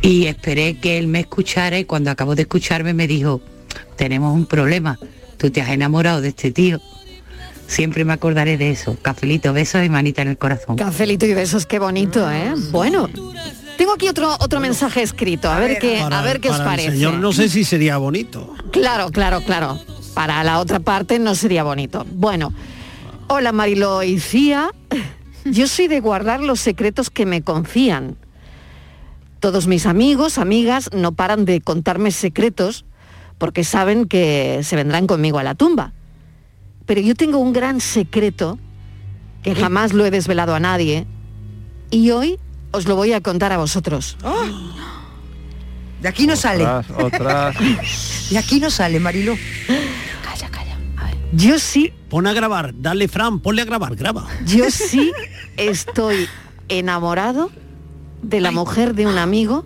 [0.00, 3.40] Y esperé que él me escuchara y cuando acabó de escucharme me dijo,
[3.96, 4.98] tenemos un problema,
[5.36, 6.80] tú te has enamorado de este tío.
[7.68, 8.96] Siempre me acordaré de eso.
[9.00, 10.76] Cafelito, besos y manita en el corazón.
[10.76, 12.52] Cafelito y besos, qué bonito, ¿eh?
[12.70, 13.08] Bueno,
[13.78, 16.64] tengo aquí otro otro mensaje escrito, a ver qué, Para- a ver qué os el
[16.64, 16.90] parece.
[16.92, 18.54] Señor, no sé si sería bonito.
[18.72, 19.78] Claro, claro, claro.
[20.14, 22.04] Para la otra parte no sería bonito.
[22.12, 22.52] Bueno,
[23.28, 24.70] hola Marilo y Cía.
[25.44, 28.16] Yo soy de guardar los secretos que me confían.
[29.40, 32.84] Todos mis amigos, amigas, no paran de contarme secretos
[33.38, 35.92] porque saben que se vendrán conmigo a la tumba.
[36.86, 38.58] Pero yo tengo un gran secreto
[39.42, 41.06] que jamás lo he desvelado a nadie
[41.90, 42.38] y hoy
[42.70, 44.16] os lo voy a contar a vosotros.
[46.00, 46.64] De aquí no sale.
[48.30, 49.36] De aquí no sale, Marilo.
[51.32, 51.92] Yo sí.
[52.08, 54.26] Pon a grabar, dale Fran, ponle a grabar, graba.
[54.46, 55.12] Yo sí
[55.56, 56.28] estoy
[56.68, 57.50] enamorado
[58.22, 59.64] de la mujer de un amigo.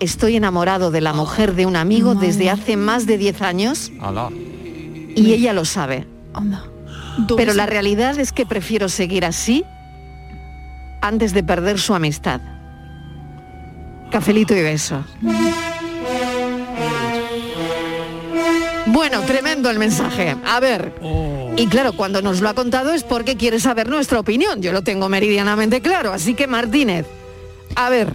[0.00, 4.30] Estoy enamorado de la mujer de un amigo desde hace más de 10 años Alá.
[5.14, 6.06] y ella lo sabe.
[7.36, 9.64] Pero la realidad es que prefiero seguir así
[11.02, 12.40] antes de perder su amistad.
[14.10, 15.04] Cafelito y beso.
[19.00, 20.36] Bueno, tremendo el mensaje.
[20.44, 20.92] A ver.
[21.56, 24.60] Y claro, cuando nos lo ha contado es porque quiere saber nuestra opinión.
[24.60, 26.12] Yo lo tengo meridianamente claro.
[26.12, 27.06] Así que Martínez,
[27.76, 28.12] a ver,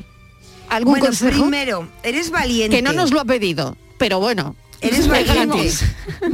[0.69, 1.41] ¿algún Bueno, consejo?
[1.41, 2.75] primero, eres valiente.
[2.75, 4.55] Que no nos lo ha pedido, pero bueno.
[4.79, 5.83] Eres es valiente gratis.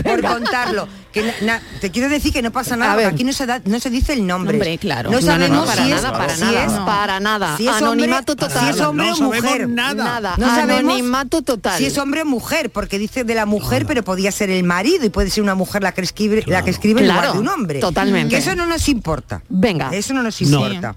[0.03, 0.87] por contarlo.
[1.11, 3.05] Que na- na- te quiero decir que no pasa nada, ver.
[3.07, 4.77] aquí no se, da- no se dice el nombre.
[4.77, 5.11] Claro.
[5.11, 6.85] No sabemos no, si es, para si nada, es- no.
[6.85, 7.57] para nada.
[7.57, 8.63] si es hombre- Anonimato total.
[8.63, 9.67] Si es hombre o mujer.
[9.67, 10.03] nada.
[10.03, 10.35] Nada.
[10.37, 11.77] No sabemos Anonimato total.
[11.77, 15.05] Si es hombre o mujer, porque dice de la mujer, pero podía ser el marido
[15.05, 17.39] y puede ser una mujer la que escribe, la que escribe en lugar Claro, de
[17.39, 17.79] un hombre.
[17.79, 18.33] totalmente.
[18.33, 19.41] Que eso no nos importa.
[19.49, 19.89] Venga.
[19.91, 20.65] Eso no nos No.
[20.67, 20.95] importa.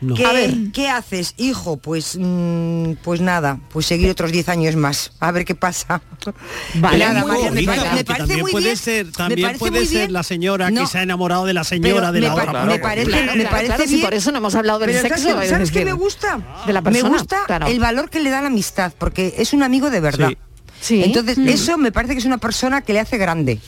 [0.00, 0.14] No.
[0.14, 0.54] ¿Qué, A ver.
[0.72, 1.76] ¿Qué haces, hijo?
[1.78, 5.12] Pues mm, pues nada, pues seguir otros 10 años más.
[5.20, 6.02] A ver qué pasa.
[6.74, 8.76] Vale, Nada, muy María, me, bonita, me parece también muy puede bien.
[8.76, 10.12] ser, me también parece puede ser bien.
[10.12, 12.42] la señora No, que se ha enamorado de la señora pero de me la pa-
[12.42, 12.64] otra.
[12.64, 14.00] me parece, Claro, me parece claro, bien.
[14.02, 15.16] por eso no hemos hablado del Pero sexo.
[15.22, 16.62] ¿sabes, qué- es ¿sabes qué decir, me gusta?
[16.66, 17.08] De la persona.
[17.10, 17.66] Me gusta claro.
[17.66, 20.28] el valor que le da la amistad, porque es un amigo de verdad.
[20.28, 20.36] Sí.
[20.80, 21.02] Sí.
[21.02, 21.48] Entonces, Mm.
[21.48, 23.58] eso me parece que es una persona que le hace grande.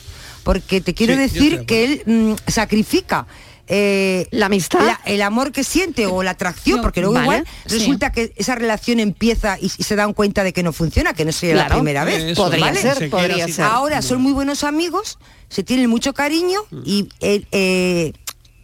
[0.44, 3.26] Porque te quiero Sí, decir de que él mm, sacrifica
[3.68, 4.80] eh, La amistad.
[4.80, 7.78] la- el amor que siente o la atracción, No, porque luego vale, igual sí.
[7.78, 11.24] resulta que esa relación empieza y, y se dan cuenta de que no funciona, que
[11.24, 12.22] no sería la primera vez.
[12.22, 12.80] eso, Podría ¿vale?
[12.80, 13.64] ser, Se podría ser.
[13.64, 18.12] Ahora son muy buenos amigos, se tienen mucho cariño y él, eh,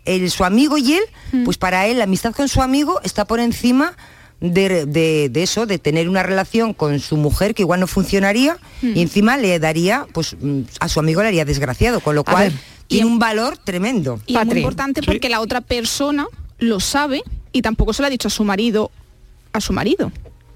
[0.05, 1.03] él- su amigo y él,
[1.45, 3.97] pues para él la amistad con su amigo está por encima
[4.41, 8.57] de, de- de eso, de tener una relación con su mujer que igual no funcionaría
[8.83, 12.25] y encima le daría, pues mm, a su amigo le haría desgraciado, con lo A
[12.25, 12.59] cual ver.
[12.89, 14.21] Tiene un valor tremendo.
[14.27, 16.27] Y es muy importante porque la otra persona
[16.59, 17.23] lo sabe
[17.53, 18.91] y tampoco se lo ha dicho a su marido,
[19.53, 20.13] a su marido.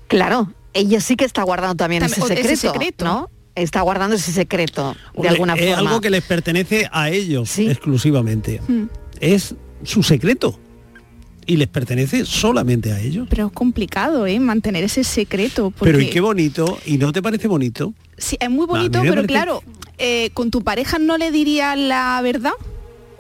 [0.08, 3.04] Claro, ella sí que está guardando también También- ese secreto.
[3.04, 3.30] ¿no?
[3.54, 5.88] Está guardando ese secreto de alguna es forma.
[5.90, 7.68] algo que les pertenece a ellos Sí.
[7.68, 8.60] exclusivamente.
[8.68, 8.84] Mm.
[9.20, 10.58] Es su secreto.
[11.46, 13.26] Y les pertenece solamente a ellos.
[13.30, 14.38] Pero es complicado, ¿eh?
[14.40, 15.70] Mantener ese secreto.
[15.70, 17.94] Porque Pero y qué bonito, ¿y no te parece bonito?
[18.18, 19.62] Sí, es muy bonito, pero parece- claro,
[19.98, 22.52] eh, con tu pareja no le dirías la verdad.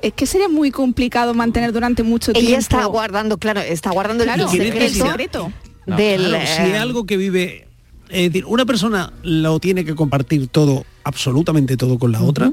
[0.02, 2.48] Es que sería muy complicado mantener durante mucho tiempo.
[2.50, 5.06] Ella está guardando, claro, está guardando el Claro, ¿Qué secreto, el necesidad?
[5.10, 5.52] secreto.
[5.86, 6.24] del...
[6.26, 7.66] Claro, si eh, es algo que vive,
[8.08, 12.50] es decir, una persona lo tiene que compartir todo, absolutamente todo con la otra,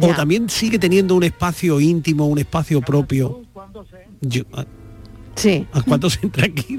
[0.00, 0.14] o Ya.
[0.14, 3.42] también sigue teniendo un espacio íntimo, un espacio propio.
[4.20, 4.64] Yo, ¿a-
[5.34, 6.78] Sí, ¿A cuánto se entra aquí?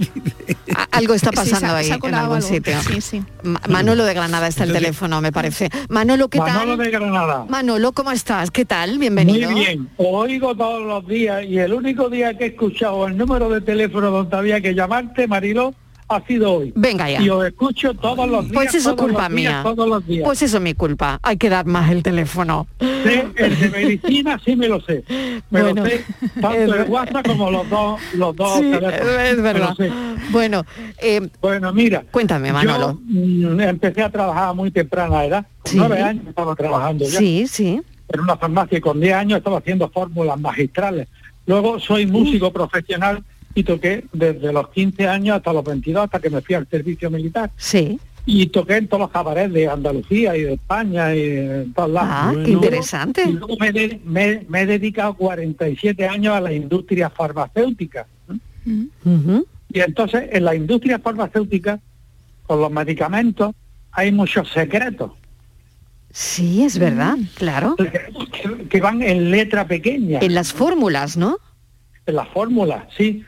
[0.91, 2.41] algo está Sí, pasando ha- ahí en algún algo.
[2.41, 2.79] sitio.
[2.81, 3.23] Sí, sí.
[3.43, 5.69] Ma- Manolo de Granada está el Entonces- teléfono, me parece.
[5.89, 6.85] Manolo, ¿qué Manolo tal?
[6.85, 7.45] de Granada.
[7.49, 8.51] Manolo, ¿cómo estás?
[8.51, 8.99] ¿Qué tal?
[8.99, 9.49] Bienvenido.
[9.51, 13.49] Muy bien, oigo todos los días y el único día que he escuchado el número
[13.49, 15.73] de teléfono donde había que llamarte, Marilo,
[16.13, 16.73] ha sido hoy.
[16.75, 17.21] Venga ya.
[17.21, 18.53] Y os escucho todos los días.
[18.53, 19.61] Pues eso es culpa mía.
[19.63, 20.25] Todos los días.
[20.25, 21.19] Pues eso es mi culpa.
[21.23, 22.67] Hay que dar más el teléfono.
[22.79, 25.03] Sé, el de medicina sí me lo sé.
[25.49, 26.05] Me Bueno, lo sé
[26.41, 29.21] tanto el WhatsApp como los dos, los dos Sí, teléfonos.
[29.25, 29.75] es verdad.
[30.31, 30.65] Bueno,
[31.01, 32.03] eh, Bueno, mira.
[32.11, 32.99] Cuéntame, Manolo.
[33.07, 35.45] Yo mm, empecé a trabajar muy temprana edad.
[35.65, 35.77] Sí.
[35.77, 37.19] nueve años estaba trabajando ya.
[37.19, 37.81] sí, sí.
[38.09, 41.07] en una farmacia y con 10 años estaba haciendo fórmulas magistrales.
[41.45, 43.23] Luego soy músico profesional
[43.55, 47.09] y toqué desde los 15 años hasta los 22, hasta que me fui al servicio
[47.11, 47.51] militar.
[47.55, 47.99] Sí.
[48.25, 52.09] Y toqué en todos los cabarets de Andalucía y de España y en todos lados.
[52.11, 53.23] Ah, qué interesante.
[53.27, 58.07] Y luego me, de- me- me he dedicado 47 años a la industria farmacéutica.
[58.65, 61.79] Y entonces en la industria farmacéutica,
[62.47, 63.53] con los medicamentos,
[63.91, 65.11] hay muchos secretos.
[66.11, 67.75] Sí, es verdad, claro.
[67.77, 70.19] Secretos que, que van en letra pequeña.
[70.21, 71.37] En las fórmulas, ¿no?
[72.05, 73.23] en la fórmula, sí,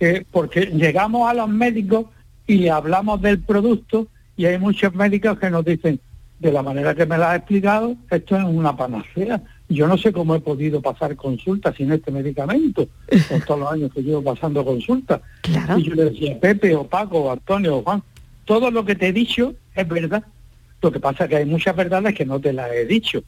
[0.00, 2.06] eh, porque llegamos a los médicos
[2.46, 6.00] y le hablamos del producto y hay muchos médicos que nos dicen,
[6.38, 9.40] de la manera que me lo has explicado, esto es una panacea.
[9.68, 12.86] Yo no sé cómo he podido pasar consulta sin este medicamento,
[13.28, 15.22] con todos los años que llevo pasando consulta.
[15.78, 18.02] Y yo le decía, Pepe o Paco o Antonio o Juan,
[18.44, 20.22] todo lo que te he dicho es verdad.
[20.82, 23.22] Lo que pasa es que hay muchas verdades que no te las he dicho,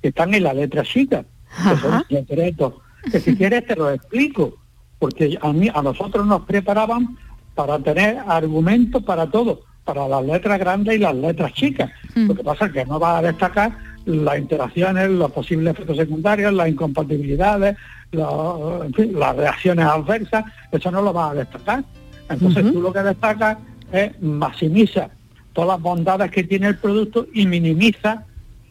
[0.00, 1.24] que están en la letra chica,
[1.62, 2.74] que son secretos,
[3.12, 4.56] que si quieres te lo explico,
[4.98, 7.16] porque a, mí, a nosotros nos preparaban
[7.54, 11.90] para tener argumentos para todo, para las letras grandes y las letras chicas.
[12.14, 16.52] Lo que pasa es que no va a destacar las interacciones, los posibles efectos secundarios,
[16.52, 17.76] las incompatibilidades,
[18.12, 21.84] los- en fin, las reacciones adversas, eso no lo va a destacar.
[22.30, 23.58] Entonces tú lo que destacas
[23.92, 25.10] es maximiza
[25.52, 28.24] todas las bondades que tiene el producto y minimiza,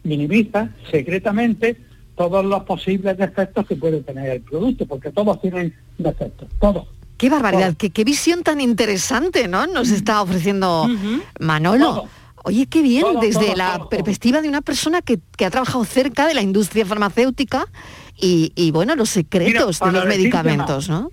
[0.03, 1.75] minimiza secretamente
[2.18, 6.88] todos los posibles defectos que puede tener el producto, porque todos tienen defectos, todos.
[7.18, 9.65] Qué barbaridad, qué, qué visión tan interesante, ¿no?
[9.68, 10.88] Nos está ofreciendo
[11.39, 12.05] Manolo.
[12.43, 16.34] Oye, qué bien, desde la perspectiva de una persona que, que ha trabajado cerca de
[16.34, 17.68] la industria farmacéutica
[18.20, 21.11] y, y, bueno, los secretos de los medicamentos, más, ¿no?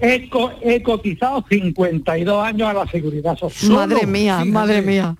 [0.00, 3.72] He cotizado 52 años a la seguridad social.
[3.72, 5.16] Madre mía, madre mía.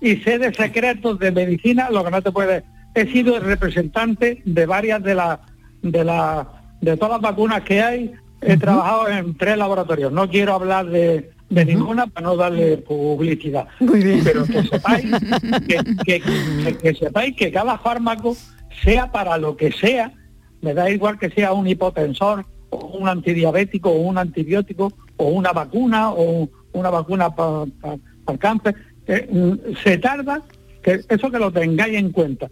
[0.00, 2.64] y sé de secretos de medicina lo que no te puede
[2.94, 5.38] he sido el representante de varias de las
[5.82, 6.46] de las
[6.80, 8.12] de todas las vacunas que hay.
[8.40, 10.12] He trabajado en tres laboratorios.
[10.12, 13.66] No quiero hablar de, de ninguna para no darle publicidad.
[13.78, 15.06] Pero que sepáis
[15.68, 18.36] que, que- que- que sepáis que cada fármaco
[18.82, 20.12] sea para lo que sea
[20.60, 25.52] me da igual que sea un hipotensor o un antidiabético o un antibiótico o una
[25.52, 27.64] vacuna o una vacuna para
[28.28, 28.74] el cáncer
[29.06, 30.42] eh, mm, se tarda
[30.82, 32.50] que eso que lo tengáis en cuenta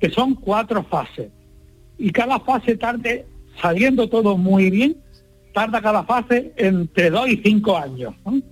[0.00, 1.30] que son cuatro fases.
[1.98, 3.26] Y cada fase tarde
[3.60, 4.96] saliendo todo muy bien
[5.52, 8.42] tarda cada fase entre dos y cinco años ¿no?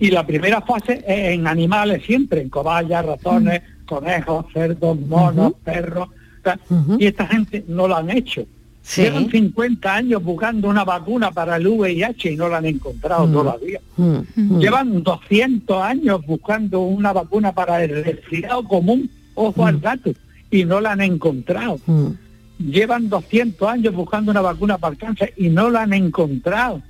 [0.00, 6.08] y la primera fase es en animales siempre en cobayas ratones conejos cerdos monos perros
[6.98, 8.46] y esta gente no lo han hecho.
[8.80, 9.02] Sí.
[9.02, 13.80] llevan 50 años buscando una vacuna para el VIH y no la han encontrado todavía.
[13.98, 14.58] Mm.
[14.58, 20.12] Llevan 200 años buscando una vacuna para el resfriado común, ojo al gato,
[20.50, 21.78] y no la han encontrado.
[22.58, 26.82] Llevan 200 años buscando una vacuna para el cáncer y no la han encontrado.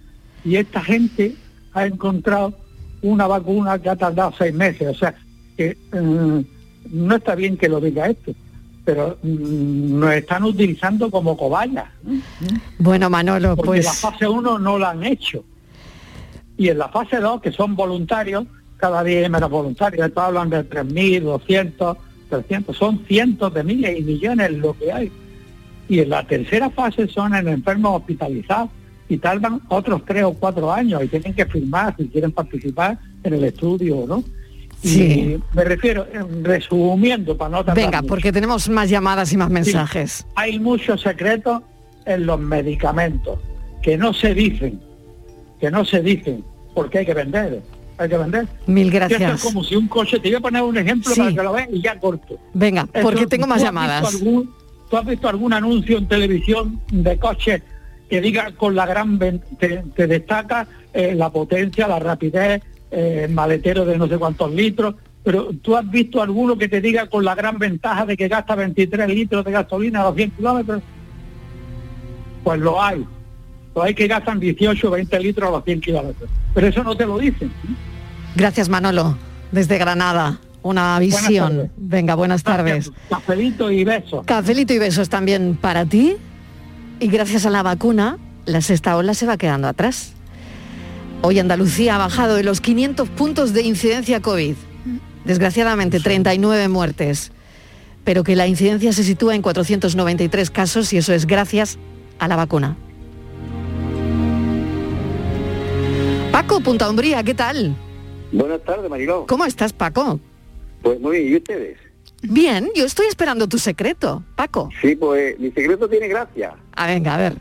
[0.44, 1.34] Y esta gente
[1.74, 2.55] ha encontrado
[3.03, 4.88] una vacuna que ha tardado seis meses.
[4.88, 5.14] O sea,
[5.57, 6.40] que mm,
[6.90, 8.32] no está bien que lo diga esto,
[8.84, 11.86] pero mm, nos están utilizando como cobayas.
[12.78, 13.84] Bueno, Manolo, Porque pues...
[13.84, 15.44] la fase 1 no la han hecho.
[16.57, 18.44] Y en la fase 2, que son voluntarios,
[18.78, 20.11] cada día hay menos voluntarios.
[20.16, 21.96] Hablan de 3.000, 200,
[22.29, 22.76] 300.
[22.76, 25.12] Son cientos de miles y millones lo que hay.
[25.89, 28.70] Y en la tercera fase son en enfermos hospitalizados
[29.09, 33.35] y tardan otros tres o cuatro años y tienen que firmar si quieren participar en
[33.35, 34.22] el estudio, ¿no?
[34.83, 35.03] Sí.
[35.03, 36.07] Y me refiero,
[36.43, 38.09] resumiendo, para no tardar Venga, mucho.
[38.09, 40.26] porque tenemos más llamadas y más mensajes.
[40.37, 41.62] Hay muchos secretos
[42.07, 43.39] en los medicamentos
[43.83, 44.81] que no se dicen,
[45.61, 47.61] que no se dicen, porque hay que vender,
[47.99, 48.46] hay que vender.
[48.66, 49.34] Mil Y esto gracias.
[49.34, 51.20] es como si un coche, te voy a poner un ejemplo Sí.
[51.20, 52.38] para que lo veas y ya corto.
[52.55, 54.14] Venga, Eso, porque tengo más ¿tú has llamadas.
[54.14, 54.51] algún-
[54.90, 57.62] ¿Tú has visto algún anuncio en televisión de coche
[58.09, 59.18] que diga con la gran
[59.59, 64.94] te, te destaca eh, la potencia, la rapidez, eh, maletero de no sé cuántos litros?
[65.22, 68.55] Pero tú has visto alguno que te diga con la gran ventaja de que gasta
[68.55, 70.80] 23 litros de gasolina a los 100 kilómetros?
[72.44, 73.05] Pues lo hay.
[73.83, 76.31] Hay que gastan 18 o 20 litros a los 100 kilómetros.
[76.55, 77.53] Pero eso no te lo dicen.
[78.35, 79.16] Gracias, Manolo,
[79.53, 80.41] desde Granada.
[80.62, 81.70] Una visión.
[81.76, 82.91] Venga, buenas tardes.
[83.09, 84.26] Cafelito y besos.
[84.26, 86.16] Cafelito y besos también para ti.
[87.01, 90.12] Y gracias a la vacuna, la sexta ola se va quedando atrás.
[91.22, 94.55] Hoy Andalucía ha bajado de los 500 puntos de incidencia COVID.
[95.24, 97.33] Desgraciadamente, 39 muertes.
[98.05, 101.79] Pero que la incidencia se sitúa en 493 casos y eso es gracias
[102.18, 102.76] a la vacuna.
[106.59, 107.77] Paco, Punta Umbría, ¿qué tal?
[108.33, 109.27] Buenas tardes, Mariló.
[109.29, 110.19] ¿Cómo estás, Paco?
[110.83, 111.79] Pues muy bien, ¿y ustedes?
[112.23, 114.69] Bien, yo estoy esperando tu secreto, Paco.
[114.83, 117.37] Sí, pues mi secreto tiene gracia, A venga, a ver.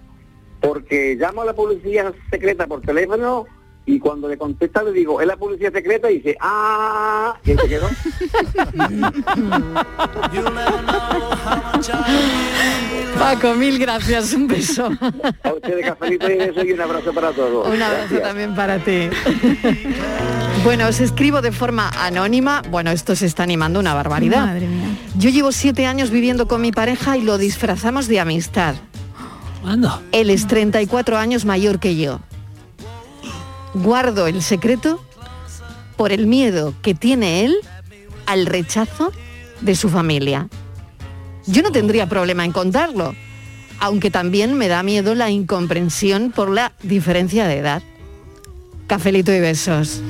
[0.61, 3.45] porque llamo a la policía secreta por teléfono
[3.87, 7.67] y cuando le contesta le digo, es la policía secreta y dice, ah, y se
[7.69, 7.87] quedó.
[13.17, 14.91] Paco, mil gracias, un beso.
[15.41, 17.65] A ustedes cafelito y beso y un abrazo para todos.
[17.67, 18.23] Un abrazo Gracias.
[18.23, 19.09] también para ti.
[20.65, 22.63] Bueno, os escribo de forma anónima.
[22.69, 24.47] Bueno, esto se está animando una barbaridad.
[24.47, 24.89] Madre mía.
[25.17, 28.75] Yo llevo siete años viviendo con mi pareja y lo disfrazamos de amistad.
[30.11, 32.19] Él es 34 años mayor que yo.
[33.73, 35.03] Guardo el secreto
[35.95, 37.55] por el miedo que tiene él
[38.25, 39.11] al rechazo
[39.61, 40.47] de su familia.
[41.45, 43.15] Yo no tendría problema en contarlo,
[43.79, 47.81] aunque también me da miedo la incomprensión por la diferencia de edad.
[48.87, 50.01] Cafelito y besos.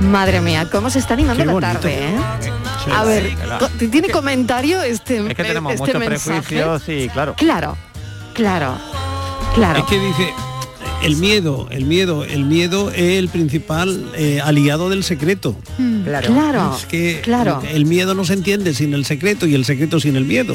[0.00, 2.16] Madre mía, cómo se está animando Qué la tarde, ¿eh?
[2.84, 3.32] Sí, A ver,
[3.90, 6.40] ¿tiene comentario este Es que tenemos este muchos mensaje?
[6.40, 7.34] prejuicios, sí, claro.
[7.36, 7.76] Claro,
[8.34, 8.76] claro,
[9.54, 9.78] claro.
[9.80, 10.34] Es que dice,
[11.04, 15.56] el miedo, el miedo, el miedo es el principal eh, aliado del secreto.
[16.04, 16.26] Claro.
[16.32, 17.62] Claro, Es que claro.
[17.70, 20.54] el miedo no se entiende sin el secreto y el secreto sin el miedo.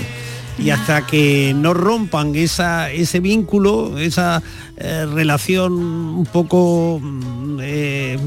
[0.57, 4.41] Y hasta que no rompan esa, ese vínculo, esa
[4.77, 8.19] eh, relación un poco, mm, eh,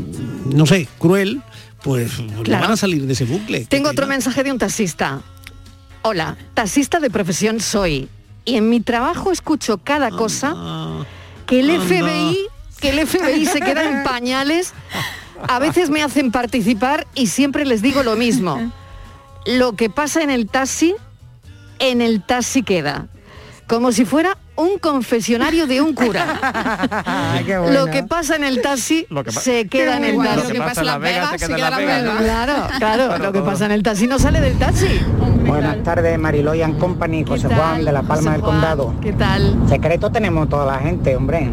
[0.47, 1.43] no sé, cruel,
[1.83, 2.63] pues no Claro.
[2.63, 3.67] van a salir de ese bucle.
[3.67, 5.21] Tengo otro mensaje de un taxista.
[6.03, 8.09] Hola, taxista de profesión soy.
[8.45, 10.55] Y en mi trabajo escucho cada cosa
[11.61, 11.81] que el.
[11.81, 12.39] FBI,
[12.81, 14.73] que el FBI se queda en pañales.
[15.49, 18.73] A veces me hacen participar y siempre les digo lo mismo.
[19.47, 20.95] Lo que pasa en el taxi,
[21.81, 23.09] en el taxi queda.
[23.67, 27.41] Como si fuera un confesionario de un cura.
[27.47, 27.73] qué bueno.
[27.87, 30.53] Lo que pasa en el taxi Lo que pa- se queda en el Lo taxi.
[30.53, 32.17] que pasa en Las Vegas se queda en Las Vegas, ¿no?
[32.19, 35.01] Claro, claro, lo que pasa en el taxi no sale del taxi.
[35.53, 38.53] Buenas tardes, Mariloyan Company, José Juan de La Palma José del Juan?
[38.55, 38.95] Condado.
[39.03, 39.55] ¿Qué tal?
[39.69, 41.51] Secreto tenemos toda la gente, hombre.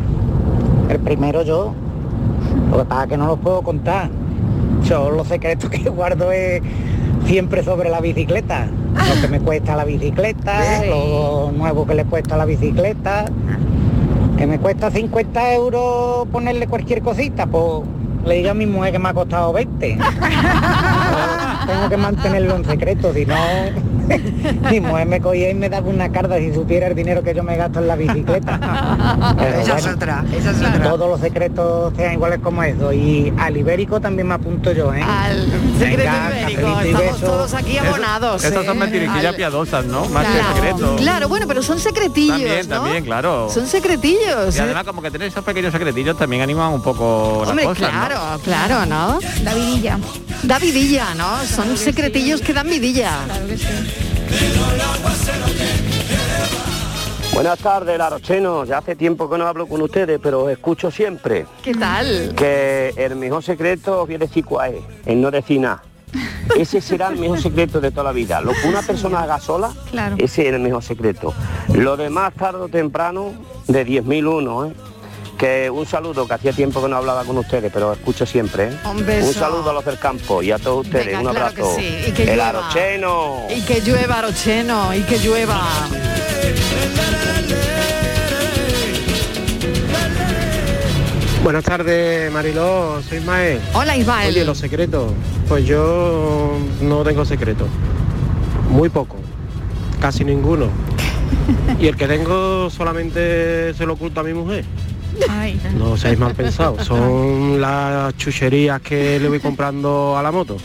[0.87, 1.73] El primero yo.
[2.71, 4.09] Lo que pasa es que no los puedo contar.
[4.85, 6.61] Yo los secretos que guardo es
[7.25, 8.67] siempre sobre la bicicleta.
[8.67, 13.25] Lo que me cuesta la bicicleta, lo nuevo que le cuesta la bicicleta.
[14.37, 17.83] Que me cuesta 50 euros ponerle cualquier cosita, pues
[18.29, 19.97] le digo a mi mujer que me ha costado 20.
[21.67, 23.35] tengo que mantenerlo en secreto, si no,
[24.71, 27.43] mi mujer me cogía y me daba una carta si supiera el dinero que yo
[27.43, 28.59] me gasto en la bicicleta.
[29.37, 30.83] Pero Esa es bueno, otra, esa es otra.
[30.89, 32.91] Todos los secretos sean iguales como eso.
[32.93, 35.01] Y al ibérico también me apunto yo, ¿eh?
[35.01, 35.45] Al
[35.77, 38.43] secreto Venga, ibérico, estamos todos aquí abonados.
[38.43, 38.79] Esas son ¿eh?
[38.79, 40.05] mentiriquillas Al- piadosas, ¿no?
[40.09, 41.01] Más Claro, que secretos.
[41.01, 42.75] Claro, bueno, pero son secretillos, También, ¿no?
[42.75, 43.49] también, claro.
[43.49, 44.55] Son secretillos.
[44.55, 44.61] Y ¿eh?
[44.61, 48.19] además como que tener esos pequeños secretillos también animan un poco Hombre, las cosas, claro,
[48.43, 49.19] claro, ¿no?
[50.43, 51.05] Davidilla.
[51.05, 51.45] Davidilla, ¿no?
[51.45, 53.11] Son secretillos que dan vidilla.
[57.33, 58.65] Buenas tardes, Larocheno.
[58.65, 61.45] Ya hace tiempo que no hablo con ustedes, pero os escucho siempre.
[61.63, 62.33] ¿Qué tal?
[62.35, 65.83] Que el mejor secreto decir cuál es, el no decir nada.
[66.57, 68.41] Ese será el mejor secreto de toda la vida.
[68.41, 70.15] Lo que una persona haga sola, Claro.
[70.17, 71.33] ese es el mejor secreto.
[71.75, 73.33] Lo demás, tarde o temprano,
[73.67, 74.73] de 10.001, ¿eh?
[75.39, 78.77] Que un saludo, que hacía tiempo que no hablaba con ustedes, pero escucho siempre, ¿eh?
[78.83, 79.31] Un beso.
[79.39, 81.05] saludo a los del campo y a todos ustedes.
[81.05, 81.79] Venga, un claro que abrazo.
[81.79, 82.49] sí, y que el llueva.
[82.49, 83.37] Arocheno.
[83.49, 85.61] Y que llueva, Arocheno, y que llueva.
[91.41, 93.61] Buenas tardes, Mariló, soy Ismael.
[93.73, 94.29] Hola, Ismael.
[94.29, 95.13] Oye, los secretos.
[95.47, 97.69] Pues yo no tengo secretos.
[98.69, 99.15] Muy poco.
[100.01, 100.67] Casi ninguno.
[101.79, 104.65] Y el que tengo solamente se lo oculto a mi mujer.
[105.77, 106.85] No seáis mal pensados.
[106.85, 110.57] Son las chucherías que le voy comprando a la moto.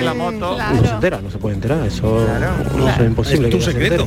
[0.00, 0.56] Y la moto.
[0.58, 1.86] No se entera, no se puede enterar.
[1.86, 2.26] Eso
[2.76, 3.48] no es imposible.
[3.48, 4.06] Es tu se secreto.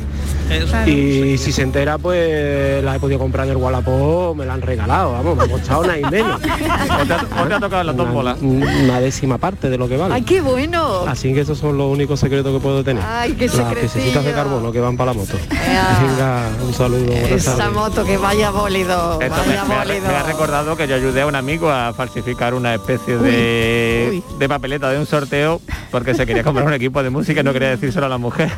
[0.50, 0.90] entere.
[0.90, 4.62] Y si se entera, pues la he podido comprar en el Wallapop, me la han
[4.62, 6.40] regalado, vamos, me ha costado nada y menos.
[7.02, 8.36] ¿O te, ha- o te ha tocado la tómbola?
[8.40, 10.14] Una, una décima parte de lo que vale.
[10.14, 11.04] ¡Ay, qué bueno!
[11.06, 13.02] Así que esos son los únicos secretos que puedo tener.
[13.06, 15.36] Ay, qué Las piececitas de carbono que van para la moto.
[15.50, 17.12] Venga, un saludo.
[17.12, 17.74] Esa tardes.
[17.74, 20.08] moto que vaya bólido, Esto me, vaya me ha, bólido.
[20.08, 24.48] me ha recordado que yo ayudé a un amigo a falsificar una especie de, de
[24.48, 25.43] papeleta de un sorteo
[25.90, 28.50] porque se quería comprar un equipo de música y no quería decírselo a la mujer.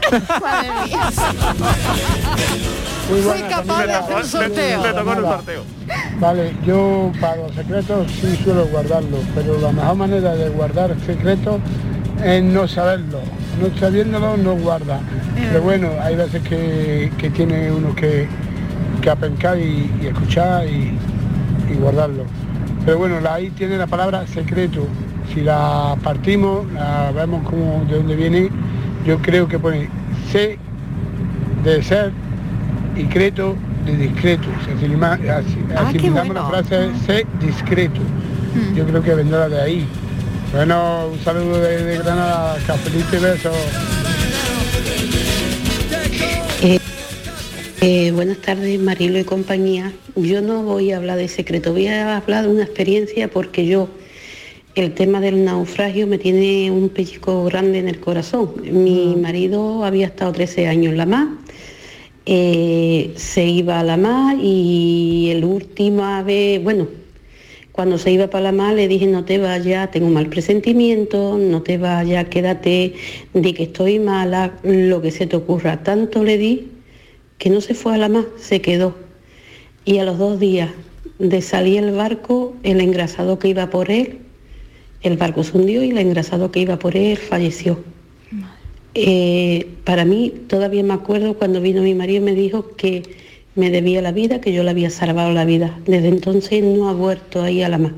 [3.09, 4.83] Fui capaz de hacer un sorteo.
[4.83, 5.63] Le tocó en un sorteo.
[6.19, 11.61] Vale, yo para los secretos sí suelo guardarlos, pero la mejor manera de guardar secretos
[12.25, 13.21] es no saberlo.
[13.61, 15.01] No sabiéndolo no guarda.
[15.37, 18.27] Pero bueno, hay veces que, que tiene uno que,
[19.01, 20.99] que apencar y, y escuchar y,
[21.71, 22.25] y guardarlo.
[22.85, 24.87] Pero bueno, ahí tiene la palabra secreto.
[25.33, 28.51] Si la partimos, la vemos como de dónde viene,
[29.05, 29.89] yo creo que pone
[30.31, 30.59] C
[31.65, 32.13] de ser
[32.97, 33.55] y creto
[33.85, 34.49] de discreto.
[35.03, 35.41] Ah,
[35.87, 36.51] asimilamos bueno.
[36.51, 38.01] la frase sé discreto.
[38.75, 39.87] Yo creo que vendrá de ahí.
[40.53, 43.57] Bueno, un saludo de, de Granada, cafelito y besos.
[46.63, 46.79] Eh,
[47.83, 49.93] eh, buenas tardes, Marilo y compañía.
[50.15, 53.89] Yo no voy a hablar de secreto, voy a hablar de una experiencia porque yo,
[54.77, 58.53] el tema del naufragio me tiene un pellizco grande en el corazón.
[58.63, 61.29] Mi marido había estado 13 años en la mar
[62.29, 66.89] eh, se iba a la mar y el última vez, bueno,
[67.71, 71.39] cuando se iba para la mar le dije no te vayas, tengo un mal presentimiento,
[71.39, 72.95] no te vayas, quédate,
[73.33, 75.85] di que estoy mala, lo que se te ocurra.
[75.85, 76.69] Tanto le di
[77.39, 78.97] que no se fue a la mar, se quedó.
[79.85, 80.71] Y a los dos días
[81.21, 84.26] de salir el barco, el engrasado que iba por él,
[85.03, 87.79] el barco se hundió y el engrasado que iba por él falleció.
[88.95, 93.03] Eh, para mí, todavía me acuerdo cuando vino mi marido y me dijo que
[93.55, 95.79] me debía la vida, que yo le había salvado la vida.
[95.87, 97.95] Desde entonces no ha vuelto ahí a la mar.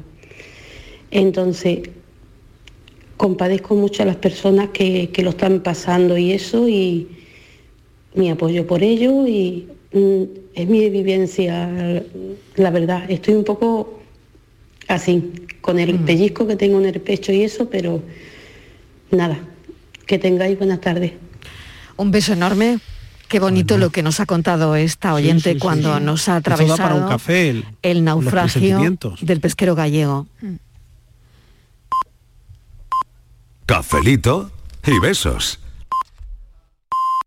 [1.10, 1.80] Entonces,
[3.16, 7.08] compadezco mucho a las personas que, que lo están pasando y eso, y
[8.14, 10.22] mi apoyo por ello, y mm,
[10.54, 12.02] es mi vivencia,
[12.56, 13.08] la verdad.
[13.08, 14.00] Estoy un poco
[14.88, 18.02] así, con el pellizco que tengo en el pecho y eso, pero
[19.10, 19.38] nada,
[20.06, 21.12] que tengáis buenas tardes.
[21.96, 22.78] Un beso enorme.
[23.28, 26.02] Qué bonito lo que nos ha contado esta oyente sí, sí, cuando sí.
[26.02, 28.80] nos ha atravesado para un café, el- naufragio
[29.20, 30.26] del pesquero gallego.
[33.66, 34.50] Cafelito
[34.86, 35.58] y besos.